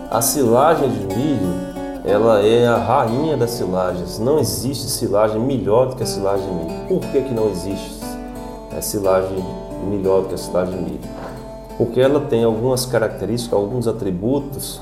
A 0.10 0.22
silagem 0.22 0.90
de 0.90 1.16
milho 1.16 1.74
ela 2.06 2.42
é 2.42 2.68
a 2.68 2.78
rainha 2.78 3.38
das 3.38 3.52
silagens. 3.52 4.20
Não 4.20 4.38
existe 4.40 4.90
silagem 4.90 5.40
melhor 5.40 5.88
do 5.88 5.96
que 5.96 6.04
a 6.04 6.06
silagem 6.06 6.46
de 6.46 6.66
milho. 6.66 6.88
Por 6.88 7.00
que, 7.00 7.22
que 7.22 7.34
não 7.34 7.50
existe 7.50 8.04
a 8.78 8.82
silagem 8.82 9.44
melhor 9.90 10.24
do 10.24 10.28
que 10.30 10.36
a 10.36 10.38
silagem 10.38 10.78
de 10.78 10.84
milho? 10.84 11.24
porque 11.78 12.00
ela 12.00 12.20
tem 12.22 12.44
algumas 12.44 12.86
características, 12.86 13.58
alguns 13.58 13.88
atributos 13.88 14.82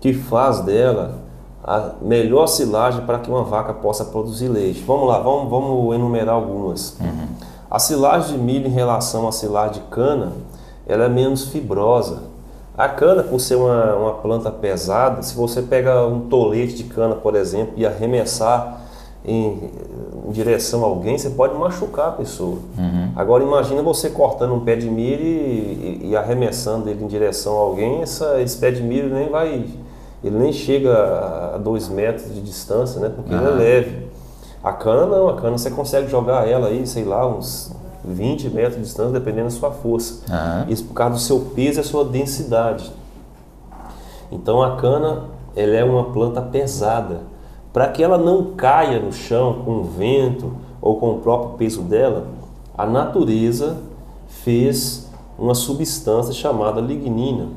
que 0.00 0.12
faz 0.12 0.60
dela 0.60 1.16
a 1.64 1.92
melhor 2.00 2.46
silagem 2.46 3.04
para 3.04 3.18
que 3.18 3.28
uma 3.28 3.42
vaca 3.42 3.74
possa 3.74 4.04
produzir 4.04 4.48
leite. 4.48 4.82
Vamos 4.86 5.08
lá, 5.08 5.18
vamos, 5.18 5.50
vamos 5.50 5.94
enumerar 5.94 6.34
algumas. 6.34 6.96
Uhum. 7.00 7.27
A 7.70 7.78
silagem 7.78 8.36
de 8.36 8.42
milho 8.42 8.66
em 8.66 8.72
relação 8.72 9.28
à 9.28 9.32
silagem 9.32 9.74
de 9.74 9.88
cana, 9.90 10.32
ela 10.86 11.04
é 11.04 11.08
menos 11.08 11.48
fibrosa. 11.48 12.22
A 12.76 12.88
cana, 12.88 13.22
por 13.22 13.40
ser 13.40 13.56
uma, 13.56 13.94
uma 13.96 14.12
planta 14.14 14.50
pesada, 14.50 15.22
se 15.22 15.34
você 15.34 15.60
pega 15.60 16.06
um 16.06 16.28
tolete 16.28 16.74
de 16.74 16.84
cana, 16.84 17.14
por 17.14 17.34
exemplo, 17.34 17.74
e 17.76 17.84
arremessar 17.84 18.80
em, 19.24 19.70
em 20.26 20.30
direção 20.30 20.82
a 20.84 20.86
alguém, 20.86 21.18
você 21.18 21.30
pode 21.30 21.54
machucar 21.58 22.08
a 22.08 22.12
pessoa. 22.12 22.58
Uhum. 22.78 23.12
Agora 23.16 23.42
imagina 23.42 23.82
você 23.82 24.10
cortando 24.10 24.54
um 24.54 24.60
pé 24.60 24.76
de 24.76 24.88
milho 24.88 25.22
e, 25.22 26.00
e, 26.04 26.08
e 26.10 26.16
arremessando 26.16 26.88
ele 26.88 27.04
em 27.04 27.06
direção 27.08 27.56
a 27.56 27.60
alguém, 27.60 28.00
essa, 28.00 28.40
esse 28.40 28.56
pé 28.56 28.70
de 28.70 28.82
milho 28.82 29.12
nem 29.12 29.28
vai, 29.28 29.66
ele 30.24 30.38
nem 30.38 30.52
chega 30.52 31.54
a 31.54 31.58
dois 31.58 31.88
metros 31.88 32.34
de 32.34 32.40
distância, 32.40 33.00
né? 33.00 33.10
Porque 33.14 33.34
uhum. 33.34 33.40
ele 33.40 33.48
é 33.48 33.54
leve. 33.54 34.07
A 34.62 34.72
cana 34.72 35.06
não, 35.06 35.28
a 35.28 35.34
cana 35.34 35.56
você 35.56 35.70
consegue 35.70 36.08
jogar 36.10 36.48
ela 36.48 36.68
aí, 36.68 36.86
sei 36.86 37.04
lá, 37.04 37.26
uns 37.26 37.72
20 38.04 38.50
metros 38.50 38.76
de 38.76 38.82
distância, 38.82 39.12
dependendo 39.12 39.44
da 39.44 39.50
sua 39.50 39.70
força. 39.70 40.24
Uhum. 40.28 40.72
Isso 40.72 40.84
por 40.84 40.94
causa 40.94 41.14
do 41.14 41.20
seu 41.20 41.40
peso 41.54 41.78
e 41.78 41.80
a 41.80 41.84
sua 41.84 42.04
densidade. 42.04 42.92
Então 44.30 44.62
a 44.62 44.76
cana, 44.76 45.24
ela 45.54 45.74
é 45.74 45.84
uma 45.84 46.04
planta 46.12 46.42
pesada 46.42 47.20
para 47.72 47.88
que 47.88 48.02
ela 48.02 48.18
não 48.18 48.54
caia 48.56 48.98
no 48.98 49.12
chão 49.12 49.62
com 49.64 49.78
o 49.78 49.84
vento 49.84 50.52
ou 50.80 50.96
com 50.96 51.12
o 51.12 51.18
próprio 51.20 51.50
peso 51.58 51.82
dela, 51.82 52.26
a 52.76 52.86
natureza 52.86 53.76
fez 54.26 55.08
uma 55.38 55.54
substância 55.54 56.32
chamada 56.32 56.80
lignina. 56.80 57.48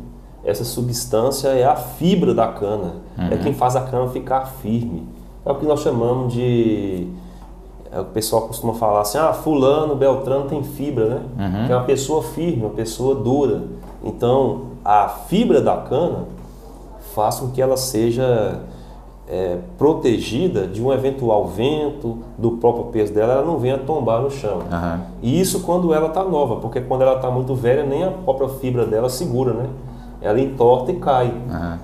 Essa 0.44 0.64
substância 0.64 1.50
é 1.50 1.64
a 1.64 1.76
fibra 1.76 2.34
da 2.34 2.48
cana, 2.48 2.96
é 3.18 3.22
uhum. 3.22 3.28
é 3.32 3.38
quem 3.38 3.54
faz 3.54 3.76
a 3.76 3.82
cana 3.82 4.10
ficar 4.10 4.46
firme. 4.46 5.08
É 5.46 5.52
o 5.52 5.56
que 5.56 5.66
nós 5.66 5.82
chamamos 5.82 6.34
de. 6.34 7.08
É 7.92 8.00
o 8.00 8.06
pessoal 8.06 8.44
costuma 8.44 8.74
falar 8.74 9.02
assim: 9.02 9.18
ah, 9.18 9.34
Fulano, 9.34 9.96
Beltrano 9.96 10.48
tem 10.48 10.64
fibra, 10.64 11.06
né? 11.06 11.22
Uhum. 11.40 11.66
Que 11.68 11.74
é 11.74 11.76
uma 11.76 11.86
pessoa 11.86 12.24
firme, 12.24 12.64
uma 12.64 12.70
pessoa 12.72 13.16
dura. 13.16 13.64
Então, 14.04 14.62
a 14.84 15.08
fibra 15.08 15.62
da 15.62 15.78
cana 15.78 16.26
faz 17.14 17.40
com 17.40 17.50
que 17.50 17.62
ela 17.62 17.78
seja 17.78 18.62
é, 19.32 19.60
protegida 19.78 20.68
de 20.68 20.84
um 20.84 20.92
eventual 20.92 21.48
vento, 21.48 22.20
do 22.38 22.52
próprio 22.52 22.86
peso 22.86 23.14
dela, 23.14 23.34
ela 23.34 23.46
não 23.46 23.58
venha 23.58 23.78
tombar 23.78 24.22
no 24.22 24.30
chão. 24.30 24.58
Uhum. 24.60 25.00
E 25.22 25.40
isso 25.40 25.62
quando 25.62 25.94
ela 25.94 26.08
está 26.08 26.24
nova, 26.24 26.58
porque 26.58 26.82
quando 26.82 27.04
ela 27.04 27.16
está 27.16 27.32
muito 27.32 27.56
velha, 27.56 27.84
nem 27.84 28.04
a 28.04 28.12
própria 28.12 28.50
fibra 28.50 28.86
dela 28.86 29.10
segura, 29.10 29.54
né? 29.54 29.70
Ela 30.22 30.40
entorta 30.40 30.92
e 30.92 30.96
cai. 30.98 31.28
Uhum. 31.28 31.78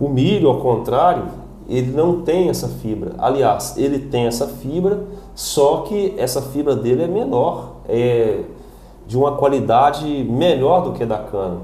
O 0.00 0.08
milho, 0.08 0.48
ao 0.48 0.56
contrário, 0.56 1.24
ele 1.70 1.92
não 1.92 2.22
tem 2.22 2.48
essa 2.48 2.66
fibra. 2.66 3.12
Aliás, 3.16 3.76
ele 3.78 4.00
tem 4.00 4.26
essa 4.26 4.48
fibra, 4.48 5.04
só 5.36 5.82
que 5.82 6.14
essa 6.18 6.42
fibra 6.42 6.74
dele 6.74 7.04
é 7.04 7.06
menor, 7.06 7.76
é 7.88 8.40
de 9.06 9.16
uma 9.16 9.36
qualidade 9.36 10.04
melhor 10.24 10.82
do 10.82 10.92
que 10.92 11.04
a 11.04 11.06
da 11.06 11.18
cana. 11.18 11.58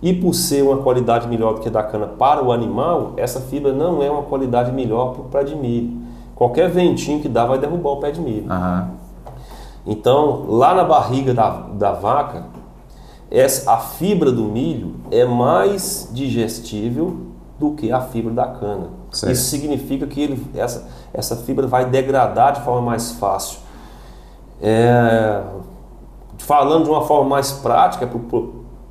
E 0.00 0.12
por 0.12 0.32
ser 0.32 0.62
uma 0.62 0.78
qualidade 0.78 1.26
melhor 1.26 1.54
do 1.54 1.60
que 1.60 1.68
a 1.68 1.72
da 1.72 1.82
cana 1.82 2.06
para 2.06 2.42
o 2.42 2.52
animal, 2.52 3.14
essa 3.16 3.40
fibra 3.40 3.72
não 3.72 4.00
é 4.00 4.08
uma 4.10 4.22
qualidade 4.22 4.70
melhor 4.70 5.12
para 5.12 5.22
o 5.22 5.24
pé 5.24 5.44
de 5.44 5.56
milho. 5.56 6.00
Qualquer 6.36 6.70
ventinho 6.70 7.20
que 7.20 7.28
dá 7.28 7.44
vai 7.44 7.58
derrubar 7.58 7.90
o 7.90 7.96
pé 7.96 8.12
de 8.12 8.20
milho. 8.20 8.50
Uhum. 8.50 8.86
Então, 9.86 10.44
lá 10.48 10.72
na 10.74 10.84
barriga 10.84 11.34
da, 11.34 11.50
da 11.50 11.92
vaca, 11.92 12.46
essa, 13.28 13.72
a 13.72 13.78
fibra 13.78 14.30
do 14.30 14.44
milho 14.44 14.94
é 15.10 15.24
mais 15.24 16.08
digestível 16.12 17.31
do 17.62 17.76
que 17.76 17.92
a 17.92 18.00
fibra 18.00 18.32
da 18.32 18.46
cana. 18.46 18.88
Certo. 19.12 19.32
Isso 19.32 19.48
significa 19.48 20.06
que 20.06 20.20
ele, 20.20 20.46
essa, 20.54 20.88
essa 21.14 21.36
fibra 21.36 21.66
vai 21.66 21.84
degradar 21.84 22.54
de 22.54 22.60
forma 22.62 22.82
mais 22.82 23.12
fácil. 23.12 23.60
É, 24.60 25.42
falando 26.38 26.84
de 26.84 26.90
uma 26.90 27.02
forma 27.02 27.30
mais 27.30 27.52
prática, 27.52 28.06
para 28.06 28.18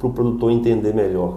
para 0.01 0.07
o 0.07 0.13
produtor 0.13 0.51
entender 0.51 0.95
melhor. 0.95 1.33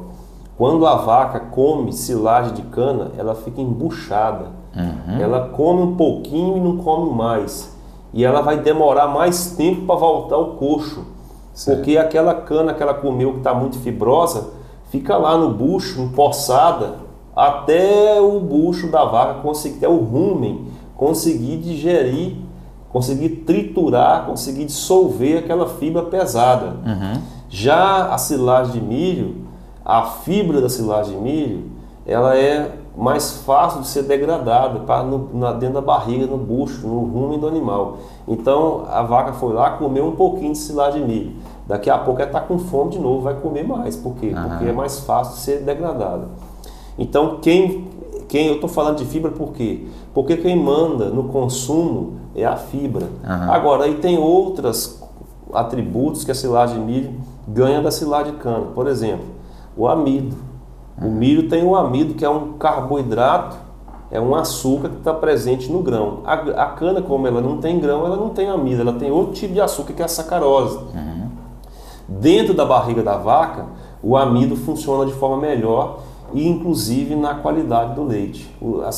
Quando 0.56 0.86
a 0.86 0.94
vaca 0.94 1.38
come 1.38 1.92
silagem 1.92 2.54
de 2.54 2.62
cana, 2.62 3.10
ela 3.18 3.34
fica 3.34 3.60
embuchada. 3.60 4.46
Uhum. 4.74 5.20
Ela 5.20 5.48
come 5.48 5.82
um 5.82 5.96
pouquinho 5.96 6.56
e 6.56 6.60
não 6.60 6.78
come 6.78 7.14
mais. 7.14 7.76
E 8.12 8.24
ela 8.24 8.40
vai 8.40 8.58
demorar 8.58 9.08
mais 9.08 9.50
tempo 9.50 9.84
para 9.84 9.96
voltar 9.96 10.36
ao 10.36 10.52
coxo. 10.52 11.04
Certo. 11.52 11.76
Porque 11.76 11.98
aquela 11.98 12.34
cana 12.34 12.72
que 12.72 12.82
ela 12.82 12.94
comeu 12.94 13.32
que 13.32 13.38
está 13.38 13.52
muito 13.52 13.78
fibrosa, 13.80 14.50
fica 14.90 15.16
lá 15.16 15.36
no 15.36 15.50
bucho, 15.50 16.00
empossada, 16.00 17.03
até 17.34 18.20
o 18.20 18.38
bucho 18.40 18.90
da 18.90 19.04
vaca 19.04 19.40
conseguir, 19.40 19.76
até 19.78 19.88
o 19.88 19.96
rumen, 19.96 20.66
conseguir 20.96 21.58
digerir, 21.58 22.36
conseguir 22.90 23.28
triturar, 23.44 24.26
conseguir 24.26 24.64
dissolver 24.64 25.38
aquela 25.38 25.68
fibra 25.68 26.02
pesada. 26.02 26.76
Uhum. 26.86 27.20
Já 27.48 28.12
a 28.12 28.18
silagem 28.18 28.74
de 28.74 28.80
milho, 28.80 29.36
a 29.84 30.02
fibra 30.02 30.60
da 30.60 30.68
silagem 30.68 31.16
de 31.16 31.22
milho, 31.22 31.64
ela 32.06 32.36
é 32.36 32.70
mais 32.96 33.38
fácil 33.38 33.80
de 33.80 33.88
ser 33.88 34.04
degradada 34.04 34.80
para 34.80 35.02
no, 35.02 35.30
na, 35.34 35.52
dentro 35.52 35.74
da 35.74 35.80
barriga, 35.80 36.26
no 36.26 36.36
bucho, 36.36 36.86
no 36.86 37.00
rumo 37.00 37.36
do 37.36 37.48
animal. 37.48 37.98
Então 38.28 38.84
a 38.88 39.02
vaca 39.02 39.32
foi 39.32 39.52
lá, 39.52 39.70
comeu 39.70 40.06
um 40.06 40.12
pouquinho 40.12 40.52
de 40.52 40.58
silagem 40.58 41.02
de 41.02 41.08
milho. 41.08 41.32
Daqui 41.66 41.90
a 41.90 41.98
pouco 41.98 42.20
ela 42.20 42.28
está 42.28 42.40
com 42.40 42.58
fome 42.58 42.92
de 42.92 42.98
novo, 42.98 43.22
vai 43.22 43.34
comer 43.34 43.66
mais. 43.66 43.96
Por 43.96 44.14
quê? 44.14 44.32
Uhum. 44.34 44.48
Porque 44.48 44.66
é 44.66 44.72
mais 44.72 45.00
fácil 45.00 45.34
de 45.34 45.40
ser 45.40 45.62
degradada. 45.62 46.28
Então 46.98 47.38
quem, 47.40 47.88
quem 48.28 48.46
eu 48.46 48.54
estou 48.54 48.68
falando 48.68 48.98
de 48.98 49.04
fibra 49.04 49.30
por 49.30 49.52
quê? 49.52 49.86
Porque 50.12 50.36
quem 50.36 50.56
manda 50.56 51.06
no 51.06 51.24
consumo 51.24 52.14
é 52.34 52.44
a 52.44 52.56
fibra. 52.56 53.06
Uhum. 53.22 53.52
Agora 53.52 53.84
aí 53.84 53.94
tem 53.96 54.18
outros 54.18 55.02
atributos 55.52 56.24
que 56.24 56.30
a 56.30 56.34
silagem 56.34 56.78
de 56.78 56.84
milho 56.84 57.14
ganha 57.46 57.80
da 57.82 57.90
silagem 57.90 58.32
de 58.32 58.38
cana. 58.38 58.66
Por 58.74 58.86
exemplo, 58.86 59.26
o 59.76 59.88
amido. 59.88 60.36
O 61.00 61.10
milho 61.10 61.48
tem 61.48 61.64
o 61.64 61.74
amido, 61.74 62.14
que 62.14 62.24
é 62.24 62.30
um 62.30 62.52
carboidrato, 62.52 63.56
é 64.10 64.20
um 64.20 64.34
açúcar 64.34 64.90
que 64.90 64.98
está 64.98 65.12
presente 65.12 65.70
no 65.70 65.82
grão. 65.82 66.20
A, 66.24 66.34
a, 66.34 66.66
cana, 66.66 67.02
como 67.02 67.26
ela 67.26 67.40
não 67.40 67.58
tem 67.58 67.80
grão, 67.80 68.06
ela 68.06 68.16
não 68.16 68.28
tem 68.28 68.48
amido, 68.48 68.80
ela 68.80 68.92
tem 68.92 69.10
outro 69.10 69.32
tipo 69.32 69.52
de 69.52 69.60
açúcar 69.60 69.92
que 69.92 70.02
é 70.02 70.04
a 70.04 70.08
sacarose. 70.08 70.76
Uhum. 70.76 71.28
Dentro 72.08 72.54
da 72.54 72.64
barriga 72.64 73.02
da 73.02 73.16
vaca, 73.16 73.66
o 74.00 74.16
amido 74.16 74.54
funciona 74.54 75.04
de 75.04 75.12
forma 75.12 75.38
melhor 75.38 75.98
e 76.34 76.46
inclusive 76.46 77.14
na 77.14 77.36
qualidade 77.36 77.94
do 77.94 78.02
leite. 78.02 78.52
O, 78.60 78.82
a 78.82 78.90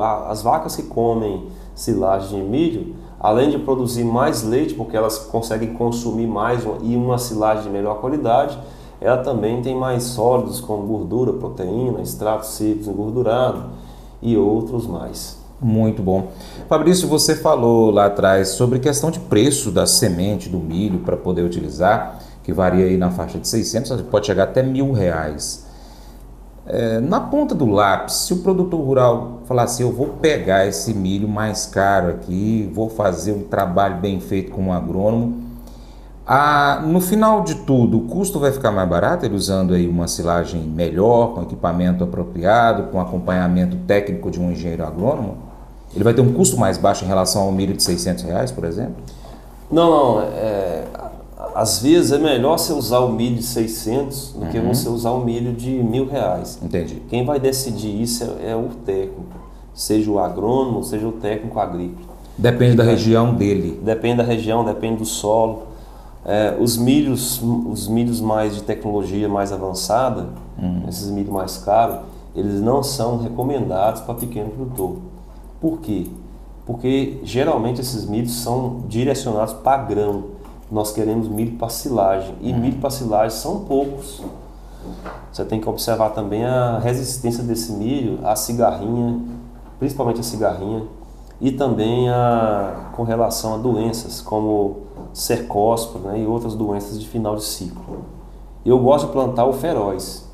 a, 0.00 0.30
as 0.30 0.40
vacas 0.40 0.76
que 0.76 0.84
comem 0.84 1.46
silagem 1.74 2.42
de 2.42 2.48
milho, 2.48 2.94
além 3.18 3.50
de 3.50 3.58
produzir 3.58 4.04
mais 4.04 4.42
leite, 4.42 4.74
porque 4.74 4.96
elas 4.96 5.18
conseguem 5.18 5.74
consumir 5.74 6.26
mais 6.26 6.62
e 6.82 6.96
uma 6.96 7.18
silagem 7.18 7.64
de 7.64 7.70
melhor 7.70 8.00
qualidade, 8.00 8.56
ela 9.00 9.18
também 9.18 9.60
tem 9.62 9.74
mais 9.74 10.04
sólidos 10.04 10.60
como 10.60 10.86
gordura, 10.86 11.32
proteína, 11.32 12.00
extrato 12.00 12.46
cítricos 12.46 12.86
engordurado 12.86 13.64
e 14.22 14.36
outros 14.36 14.86
mais. 14.86 15.38
Muito 15.60 16.02
bom. 16.02 16.28
Fabrício, 16.68 17.08
você 17.08 17.34
falou 17.34 17.90
lá 17.90 18.06
atrás 18.06 18.50
sobre 18.50 18.78
questão 18.78 19.10
de 19.10 19.18
preço 19.18 19.70
da 19.70 19.86
semente 19.86 20.48
do 20.48 20.58
milho 20.58 21.00
para 21.00 21.16
poder 21.16 21.42
utilizar, 21.42 22.20
que 22.42 22.52
varia 22.52 22.86
aí 22.86 22.96
na 22.96 23.10
faixa 23.10 23.38
de 23.38 23.48
600, 23.48 24.02
pode 24.02 24.26
chegar 24.26 24.44
até 24.44 24.62
mil 24.62 24.92
reais. 24.92 25.69
É, 26.72 27.00
na 27.00 27.18
ponta 27.18 27.52
do 27.52 27.66
lápis, 27.66 28.14
se 28.14 28.32
o 28.32 28.36
produtor 28.38 28.80
rural 28.80 29.40
falar 29.44 29.64
assim, 29.64 29.82
eu 29.82 29.90
vou 29.90 30.06
pegar 30.06 30.66
esse 30.66 30.94
milho 30.94 31.28
mais 31.28 31.66
caro 31.66 32.10
aqui, 32.10 32.70
vou 32.72 32.88
fazer 32.88 33.32
um 33.32 33.42
trabalho 33.42 33.96
bem 33.96 34.20
feito 34.20 34.52
com 34.52 34.66
um 34.66 34.72
agrônomo, 34.72 35.50
a, 36.24 36.80
no 36.86 37.00
final 37.00 37.42
de 37.42 37.56
tudo, 37.56 37.98
o 37.98 38.00
custo 38.02 38.38
vai 38.38 38.52
ficar 38.52 38.70
mais 38.70 38.88
barato, 38.88 39.26
ele 39.26 39.34
usando 39.34 39.74
aí 39.74 39.88
uma 39.88 40.06
silagem 40.06 40.62
melhor, 40.62 41.34
com 41.34 41.42
equipamento 41.42 42.04
apropriado, 42.04 42.84
com 42.84 43.00
acompanhamento 43.00 43.76
técnico 43.78 44.30
de 44.30 44.38
um 44.38 44.52
engenheiro 44.52 44.86
agrônomo? 44.86 45.38
Ele 45.92 46.04
vai 46.04 46.14
ter 46.14 46.20
um 46.20 46.32
custo 46.32 46.56
mais 46.56 46.78
baixo 46.78 47.04
em 47.04 47.08
relação 47.08 47.42
ao 47.42 47.50
milho 47.50 47.74
de 47.74 47.82
600 47.82 48.22
reais, 48.22 48.52
por 48.52 48.62
exemplo? 48.62 48.94
Não, 49.72 49.90
não. 49.90 50.22
É, 50.22 50.84
às 51.54 51.80
vezes 51.80 52.12
é 52.12 52.18
melhor 52.18 52.58
você 52.58 52.72
usar 52.72 53.00
o 53.00 53.12
milho 53.12 53.36
de 53.36 53.42
600 53.42 54.32
do 54.32 54.40
uhum. 54.40 54.50
que 54.50 54.60
você 54.60 54.88
usar 54.88 55.10
o 55.10 55.24
milho 55.24 55.52
de 55.52 55.70
mil 55.70 56.08
reais. 56.08 56.58
Entendi. 56.62 57.02
Quem 57.08 57.24
vai 57.24 57.40
decidir 57.40 58.00
isso 58.00 58.24
é, 58.24 58.50
é 58.50 58.56
o 58.56 58.68
técnico, 58.84 59.36
seja 59.74 60.10
o 60.10 60.18
agrônomo, 60.18 60.82
seja 60.82 61.06
o 61.06 61.12
técnico 61.12 61.58
agrícola. 61.58 62.10
Depende 62.36 62.76
da 62.76 62.84
região 62.84 63.34
dele. 63.34 63.78
Depende 63.82 64.18
da 64.18 64.22
região, 64.22 64.64
depende 64.64 64.98
do 64.98 65.04
solo. 65.04 65.64
É, 66.24 66.56
os 66.58 66.76
milhos, 66.76 67.40
os 67.42 67.88
milhos 67.88 68.20
mais 68.20 68.54
de 68.54 68.62
tecnologia 68.62 69.28
mais 69.28 69.52
avançada, 69.52 70.28
uhum. 70.58 70.84
esses 70.88 71.10
milhos 71.10 71.32
mais 71.32 71.58
caros, 71.58 72.00
eles 72.34 72.60
não 72.60 72.82
são 72.82 73.18
recomendados 73.18 74.02
para 74.02 74.14
pequeno 74.14 74.50
produtor. 74.50 74.96
Por 75.60 75.80
quê? 75.80 76.06
Porque 76.64 77.18
geralmente 77.24 77.80
esses 77.80 78.06
milhos 78.06 78.32
são 78.32 78.82
direcionados 78.88 79.54
para 79.54 79.82
grão 79.82 80.39
nós 80.70 80.92
queremos 80.92 81.28
milho 81.28 81.56
para 81.56 81.68
silagem. 81.68 82.34
E 82.40 82.52
milho 82.52 82.78
para 82.78 82.90
silagem 82.90 83.36
são 83.36 83.64
poucos. 83.64 84.22
Você 85.32 85.44
tem 85.44 85.60
que 85.60 85.68
observar 85.68 86.10
também 86.10 86.44
a 86.44 86.78
resistência 86.78 87.42
desse 87.42 87.72
milho 87.72 88.18
à 88.24 88.36
cigarrinha, 88.36 89.20
principalmente 89.78 90.20
a 90.20 90.22
cigarrinha, 90.22 90.84
e 91.40 91.50
também 91.50 92.08
a, 92.08 92.90
com 92.92 93.02
relação 93.02 93.54
a 93.54 93.56
doenças 93.56 94.20
como 94.20 94.78
cercóspora 95.12 96.12
né, 96.12 96.20
e 96.20 96.26
outras 96.26 96.54
doenças 96.54 97.00
de 97.00 97.08
final 97.08 97.34
de 97.34 97.44
ciclo. 97.44 98.04
Eu 98.64 98.78
gosto 98.78 99.06
de 99.06 99.12
plantar 99.12 99.46
o 99.46 99.52
feroz. 99.52 100.28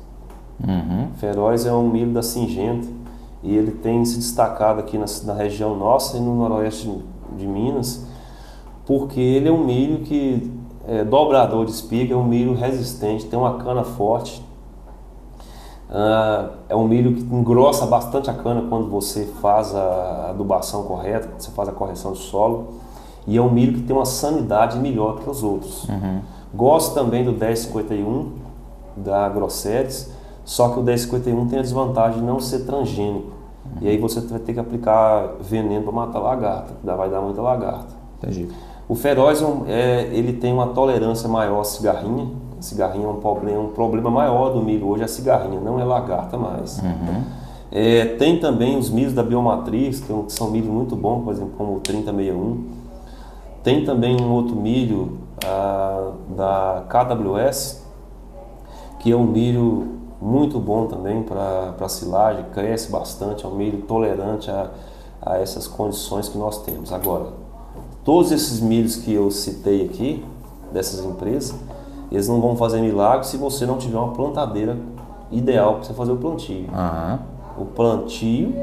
Uhum. 0.61 1.09
Feroz 1.17 1.65
é 1.65 1.73
um 1.73 1.87
milho 1.87 2.11
da 2.11 2.21
Singenta 2.21 2.87
e 3.41 3.55
ele 3.55 3.71
tem 3.71 4.03
se 4.03 4.17
destacado 4.17 4.79
aqui 4.79 4.97
na, 4.97 5.05
na 5.23 5.33
região 5.33 5.75
nossa 5.77 6.17
e 6.17 6.19
no 6.19 6.35
noroeste 6.35 6.89
de, 6.89 7.37
de 7.37 7.47
Minas 7.47 8.05
porque 8.87 9.19
ele 9.19 9.49
é 9.49 9.51
um 9.51 9.65
milho 9.65 9.99
que 9.99 10.49
é 10.87 11.03
dobrador 11.03 11.65
de 11.65 11.71
espiga, 11.71 12.13
é 12.13 12.17
um 12.17 12.23
milho 12.23 12.53
resistente, 12.53 13.25
tem 13.25 13.37
uma 13.37 13.57
cana 13.57 13.83
forte. 13.83 14.41
Ah, 15.89 16.51
é 16.69 16.75
um 16.75 16.87
milho 16.87 17.13
que 17.13 17.21
engrossa 17.23 17.85
bastante 17.85 18.29
a 18.29 18.33
cana 18.33 18.63
quando 18.69 18.89
você 18.89 19.25
faz 19.41 19.75
a 19.75 20.29
adubação 20.29 20.83
correta, 20.83 21.27
você 21.37 21.51
faz 21.51 21.67
a 21.67 21.73
correção 21.73 22.13
de 22.13 22.19
solo. 22.19 22.75
E 23.27 23.35
é 23.35 23.41
um 23.41 23.51
milho 23.51 23.73
que 23.73 23.81
tem 23.81 23.93
uma 23.93 24.05
sanidade 24.05 24.79
melhor 24.79 25.19
que 25.19 25.29
os 25.29 25.43
outros. 25.43 25.83
Uhum. 25.89 26.21
Gosto 26.55 26.93
também 26.93 27.25
do 27.25 27.33
1051 27.33 28.31
da 28.95 29.27
Grosseries, 29.27 30.09
só 30.45 30.69
que 30.69 30.79
o 30.79 30.81
1051 30.81 31.47
tem 31.49 31.59
a 31.59 31.61
desvantagem 31.61 32.21
de 32.21 32.25
não 32.25 32.39
ser 32.39 32.59
transgênico. 32.59 33.33
Uhum. 33.65 33.81
E 33.81 33.89
aí 33.89 33.97
você 33.97 34.21
vai 34.21 34.39
ter 34.39 34.53
que 34.53 34.59
aplicar 34.61 35.33
veneno 35.41 35.83
para 35.83 35.91
matar 35.91 36.19
lagarta, 36.19 36.73
que 36.79 36.85
vai 36.85 37.09
dar 37.09 37.19
muita 37.19 37.41
lagarta. 37.41 37.93
Entendi. 38.17 38.49
O 38.89 38.95
feroz 38.95 39.43
é, 39.67 40.09
ele 40.13 40.33
tem 40.33 40.53
uma 40.53 40.67
tolerância 40.67 41.27
maior 41.27 41.61
à 41.61 41.63
cigarrinha. 41.63 42.29
A 42.57 42.61
cigarrinha 42.61 43.05
é 43.05 43.09
um 43.09 43.19
problema, 43.19 43.61
um 43.61 43.69
problema 43.69 44.09
maior 44.09 44.53
do 44.53 44.61
milho 44.61 44.87
hoje, 44.87 45.01
é 45.01 45.05
a 45.05 45.09
cigarrinha, 45.09 45.59
não 45.59 45.79
é 45.79 45.83
lagarta 45.83 46.37
mais. 46.37 46.79
Uhum. 46.79 47.23
É, 47.69 48.05
tem 48.17 48.39
também 48.39 48.77
os 48.77 48.89
milhos 48.89 49.13
da 49.13 49.21
Biomatrix, 49.21 49.99
que 49.99 50.13
são 50.29 50.49
milhos 50.49 50.69
muito 50.69 50.95
bons, 50.95 51.23
por 51.23 51.33
exemplo, 51.33 51.53
como 51.57 51.75
o 51.75 51.79
3061. 51.81 52.65
Tem 53.61 53.83
também 53.83 54.19
um 54.21 54.31
outro 54.31 54.55
milho 54.55 55.17
a, 55.45 56.11
da 56.35 56.83
KWS, 56.87 57.83
que 58.99 59.11
é 59.11 59.15
um 59.15 59.25
milho 59.25 59.97
muito 60.21 60.59
bom 60.59 60.87
também 60.87 61.21
para 61.23 61.89
silagem, 61.89 62.45
cresce 62.53 62.89
bastante, 62.89 63.45
é 63.45 63.47
um 63.47 63.55
milho 63.55 63.81
tolerante 63.81 64.49
a, 64.49 64.71
a 65.21 65.37
essas 65.37 65.67
condições 65.67 66.29
que 66.29 66.37
nós 66.37 66.63
temos. 66.63 66.91
Agora, 66.93 67.46
Todos 68.07 68.31
esses 68.31 68.61
milhos 68.61 68.95
que 68.95 69.13
eu 69.13 69.29
citei 69.29 69.83
aqui, 69.83 70.23
dessas 70.71 71.03
empresas, 71.03 71.53
eles 72.09 72.25
não 72.29 72.39
vão 72.39 72.55
fazer 72.55 72.79
milagre 72.79 73.27
se 73.27 73.35
você 73.35 73.65
não 73.65 73.77
tiver 73.77 73.97
uma 73.97 74.13
plantadeira 74.13 74.77
ideal 75.29 75.73
para 75.73 75.83
você 75.83 75.93
fazer 75.93 76.13
o 76.13 76.15
plantio. 76.15 76.69
Uhum. 76.69 77.19
O 77.63 77.65
plantio, 77.65 78.55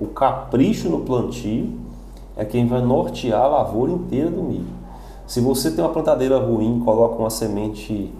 o 0.00 0.06
capricho 0.06 0.88
no 0.88 1.00
plantio 1.00 1.72
é 2.36 2.44
quem 2.44 2.68
vai 2.68 2.82
nortear 2.82 3.42
a 3.42 3.48
lavoura 3.48 3.90
inteira 3.90 4.30
do 4.30 4.44
milho. 4.44 4.68
Se 5.26 5.40
você 5.40 5.72
tem 5.72 5.82
uma 5.82 5.90
plantadeira 5.92 6.38
ruim, 6.38 6.80
coloca 6.84 7.16
uma 7.16 7.30
semente, 7.30 8.14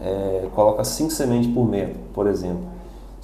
é, 0.00 0.48
coloca 0.54 0.84
cinco 0.84 1.10
sementes 1.10 1.52
por 1.52 1.68
metro, 1.68 2.00
por 2.14 2.26
exemplo, 2.26 2.64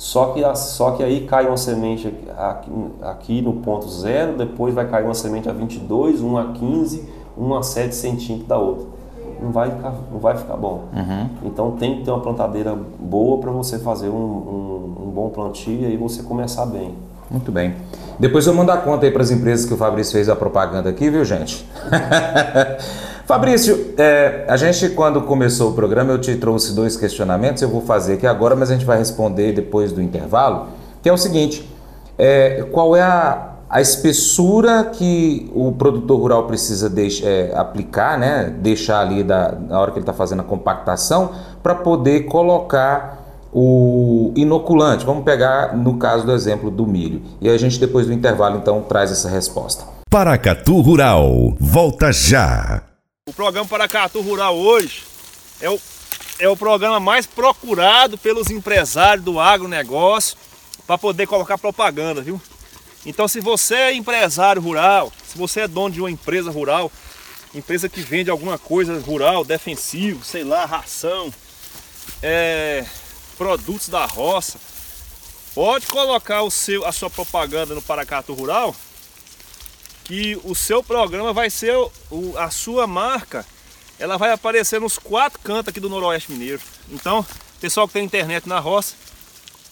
só 0.01 0.33
que, 0.33 0.43
só 0.57 0.93
que 0.93 1.03
aí 1.03 1.27
cai 1.27 1.47
uma 1.47 1.59
semente 1.59 2.09
aqui, 2.39 2.71
aqui, 3.03 3.43
no 3.43 3.53
ponto 3.53 3.87
zero, 3.87 4.35
depois 4.35 4.73
vai 4.73 4.89
cair 4.89 5.05
uma 5.05 5.13
semente 5.13 5.47
a 5.47 5.53
22, 5.53 6.23
uma 6.23 6.41
a 6.41 6.53
15, 6.53 7.07
uma 7.37 7.59
a 7.59 7.63
7 7.63 7.95
centímetros 7.95 8.49
da 8.49 8.57
outra. 8.57 8.87
Não 9.43 9.53
vai 9.53 9.71
ficar, 9.71 9.93
não 10.11 10.19
vai 10.19 10.39
ficar 10.39 10.57
bom. 10.57 10.85
Uhum. 10.97 11.29
Então 11.45 11.73
tem 11.73 11.99
que 11.99 12.05
ter 12.05 12.11
uma 12.13 12.21
plantadeira 12.21 12.75
boa 12.99 13.43
para 13.43 13.51
você 13.51 13.79
fazer 13.79 14.09
um, 14.09 14.15
um, 14.15 15.05
um, 15.05 15.11
bom 15.11 15.29
plantio 15.29 15.83
e 15.83 15.85
aí 15.85 15.99
você 15.99 16.23
começar 16.23 16.65
bem. 16.65 16.95
Muito 17.31 17.53
bem. 17.53 17.75
Depois 18.19 18.47
eu 18.47 18.55
mando 18.55 18.73
a 18.73 18.79
conta 18.79 19.05
aí 19.05 19.13
para 19.13 19.23
as 19.23 19.31
empresas 19.31 19.67
que 19.67 19.75
o 19.75 19.77
Fabrício 19.77 20.15
fez 20.15 20.31
a 20.31 20.35
propaganda 20.35 20.89
aqui, 20.89 21.11
viu 21.11 21.27
gente? 21.27 21.69
Fabrício, 23.31 23.95
é, 23.97 24.45
a 24.49 24.57
gente 24.57 24.89
quando 24.89 25.21
começou 25.23 25.71
o 25.71 25.73
programa 25.73 26.11
eu 26.11 26.19
te 26.19 26.35
trouxe 26.35 26.75
dois 26.75 26.97
questionamentos, 26.97 27.63
eu 27.63 27.69
vou 27.69 27.81
fazer 27.81 28.15
aqui 28.15 28.27
agora, 28.27 28.57
mas 28.57 28.73
a 28.73 28.75
gente 28.75 28.85
vai 28.85 28.99
responder 28.99 29.53
depois 29.53 29.93
do 29.93 30.03
intervalo, 30.03 30.67
que 31.01 31.09
é 31.09 31.13
o 31.13 31.17
seguinte, 31.17 31.65
é, 32.19 32.67
qual 32.73 32.97
é 32.97 33.03
a, 33.03 33.51
a 33.71 33.81
espessura 33.81 34.83
que 34.83 35.49
o 35.55 35.71
produtor 35.71 36.19
rural 36.19 36.49
precisa 36.49 36.93
é, 37.23 37.53
aplicar, 37.55 38.19
né, 38.19 38.53
deixar 38.59 38.99
ali 38.99 39.23
da, 39.23 39.53
na 39.53 39.79
hora 39.79 39.93
que 39.93 39.99
ele 39.99 40.03
está 40.03 40.13
fazendo 40.13 40.41
a 40.41 40.45
compactação, 40.45 41.31
para 41.63 41.77
poder 41.77 42.23
colocar 42.23 43.17
o 43.53 44.33
inoculante. 44.35 45.07
Vamos 45.07 45.23
pegar 45.23 45.77
no 45.77 45.99
caso 45.99 46.27
do 46.27 46.33
exemplo 46.33 46.69
do 46.69 46.85
milho. 46.85 47.23
E 47.41 47.49
a 47.49 47.57
gente 47.57 47.79
depois 47.79 48.09
do 48.09 48.13
intervalo 48.13 48.57
então 48.57 48.83
traz 48.83 49.13
essa 49.13 49.29
resposta. 49.29 49.85
Paracatu 50.11 50.81
Rural, 50.81 51.55
volta 51.61 52.11
já. 52.11 52.90
O 53.31 53.33
programa 53.33 53.69
Paracatu 53.69 54.21
Rural 54.21 54.57
hoje 54.57 55.05
é 55.61 55.71
o, 55.71 55.81
é 56.41 56.49
o 56.49 56.57
programa 56.57 56.99
mais 56.99 57.27
procurado 57.27 58.19
pelos 58.19 58.51
empresários 58.51 59.25
do 59.25 59.39
agronegócio 59.39 60.37
para 60.85 60.99
poder 60.99 61.29
colocar 61.29 61.57
propaganda, 61.57 62.21
viu? 62.21 62.43
Então 63.07 63.29
se 63.29 63.39
você 63.39 63.75
é 63.77 63.95
empresário 63.95 64.61
rural, 64.61 65.13
se 65.25 65.39
você 65.39 65.61
é 65.61 65.69
dono 65.69 65.95
de 65.95 66.01
uma 66.01 66.11
empresa 66.11 66.51
rural, 66.51 66.91
empresa 67.55 67.89
que 67.89 68.01
vende 68.01 68.31
alguma 68.31 68.59
coisa 68.59 68.99
rural, 68.99 69.45
defensivo, 69.45 70.25
sei 70.25 70.43
lá, 70.43 70.65
ração, 70.65 71.33
é, 72.21 72.85
produtos 73.39 73.89
da 73.89 74.07
roça, 74.07 74.59
pode 75.55 75.87
colocar 75.87 76.43
o 76.43 76.51
seu, 76.51 76.85
a 76.85 76.91
sua 76.91 77.09
propaganda 77.09 77.77
no 77.77 77.83
Paracatu 77.83 78.35
Rural 78.35 78.75
que 80.11 80.37
o 80.43 80.57
seu 80.57 80.83
programa 80.83 81.33
vai 81.33 81.49
ser 81.49 81.73
o, 82.11 82.37
a 82.37 82.51
sua 82.51 82.85
marca, 82.85 83.47
ela 83.97 84.17
vai 84.17 84.33
aparecer 84.33 84.81
nos 84.81 84.99
quatro 84.99 85.39
cantos 85.39 85.69
aqui 85.69 85.79
do 85.79 85.89
Noroeste 85.89 86.33
Mineiro. 86.33 86.61
Então, 86.91 87.25
pessoal 87.61 87.87
que 87.87 87.93
tem 87.93 88.05
internet 88.05 88.49
na 88.49 88.59
roça, 88.59 88.97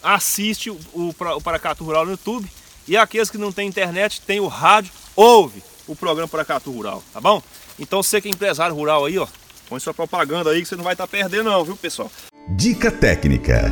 assiste 0.01 0.69
o, 0.69 0.79
o, 0.93 1.09
o 1.09 1.41
Paracatu 1.41 1.83
Rural 1.83 2.05
no 2.05 2.11
YouTube. 2.11 2.49
E 2.87 2.95
aqueles 2.95 3.29
que 3.29 3.37
não 3.37 3.51
têm 3.51 3.67
internet, 3.67 4.21
tem 4.21 4.39
o 4.39 4.47
rádio, 4.47 4.93
ouve 5.13 5.61
o 5.85 5.93
programa 5.93 6.29
Paracatu 6.29 6.71
Rural, 6.71 7.03
tá 7.11 7.19
bom? 7.19 7.43
Então 7.77 8.01
você 8.01 8.21
que 8.21 8.29
é 8.29 8.31
empresário 8.31 8.73
rural 8.73 9.05
aí, 9.05 9.19
ó, 9.19 9.27
põe 9.67 9.79
sua 9.81 9.93
propaganda 9.93 10.51
aí 10.51 10.61
que 10.61 10.69
você 10.69 10.77
não 10.77 10.85
vai 10.85 10.93
estar 10.93 11.05
tá 11.05 11.11
perdendo 11.11 11.49
não, 11.49 11.65
viu 11.65 11.75
pessoal? 11.75 12.09
Dica 12.47 12.89
técnica. 12.89 13.69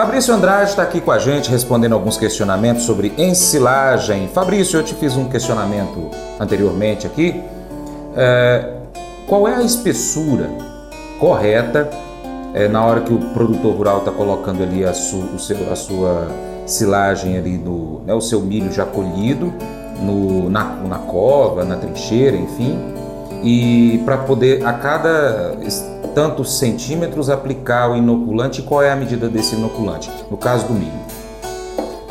Fabrício 0.00 0.32
Andrade 0.32 0.70
está 0.70 0.82
aqui 0.82 0.98
com 0.98 1.12
a 1.12 1.18
gente 1.18 1.50
respondendo 1.50 1.92
alguns 1.92 2.16
questionamentos 2.16 2.84
sobre 2.84 3.12
ensilagem. 3.18 4.28
Fabrício, 4.28 4.78
eu 4.78 4.82
te 4.82 4.94
fiz 4.94 5.14
um 5.14 5.28
questionamento 5.28 6.10
anteriormente 6.40 7.06
aqui. 7.06 7.38
É, 8.16 8.76
qual 9.26 9.46
é 9.46 9.56
a 9.56 9.62
espessura 9.62 10.48
correta 11.18 11.90
é, 12.54 12.66
na 12.66 12.82
hora 12.82 13.02
que 13.02 13.12
o 13.12 13.18
produtor 13.34 13.74
rural 13.74 13.98
está 13.98 14.10
colocando 14.10 14.62
ali 14.62 14.86
a, 14.86 14.94
su, 14.94 15.38
seu, 15.38 15.70
a 15.70 15.76
sua 15.76 16.28
silagem 16.64 17.36
ali 17.36 17.58
no, 17.58 18.00
né, 18.06 18.14
o 18.14 18.22
seu 18.22 18.40
milho 18.40 18.72
já 18.72 18.86
colhido 18.86 19.52
no, 20.00 20.48
na, 20.48 20.64
na 20.76 20.98
cova, 20.98 21.62
na 21.62 21.76
trincheira, 21.76 22.38
enfim, 22.38 22.78
e 23.42 24.02
para 24.04 24.18
poder 24.18 24.66
a 24.66 24.72
cada 24.72 25.56
tantos 26.14 26.58
centímetros 26.58 27.30
aplicar 27.30 27.90
o 27.90 27.96
inoculante, 27.96 28.62
qual 28.62 28.82
é 28.82 28.90
a 28.90 28.96
medida 28.96 29.28
desse 29.28 29.54
inoculante? 29.54 30.10
No 30.30 30.36
caso 30.36 30.66
do 30.66 30.74
milho. 30.74 30.92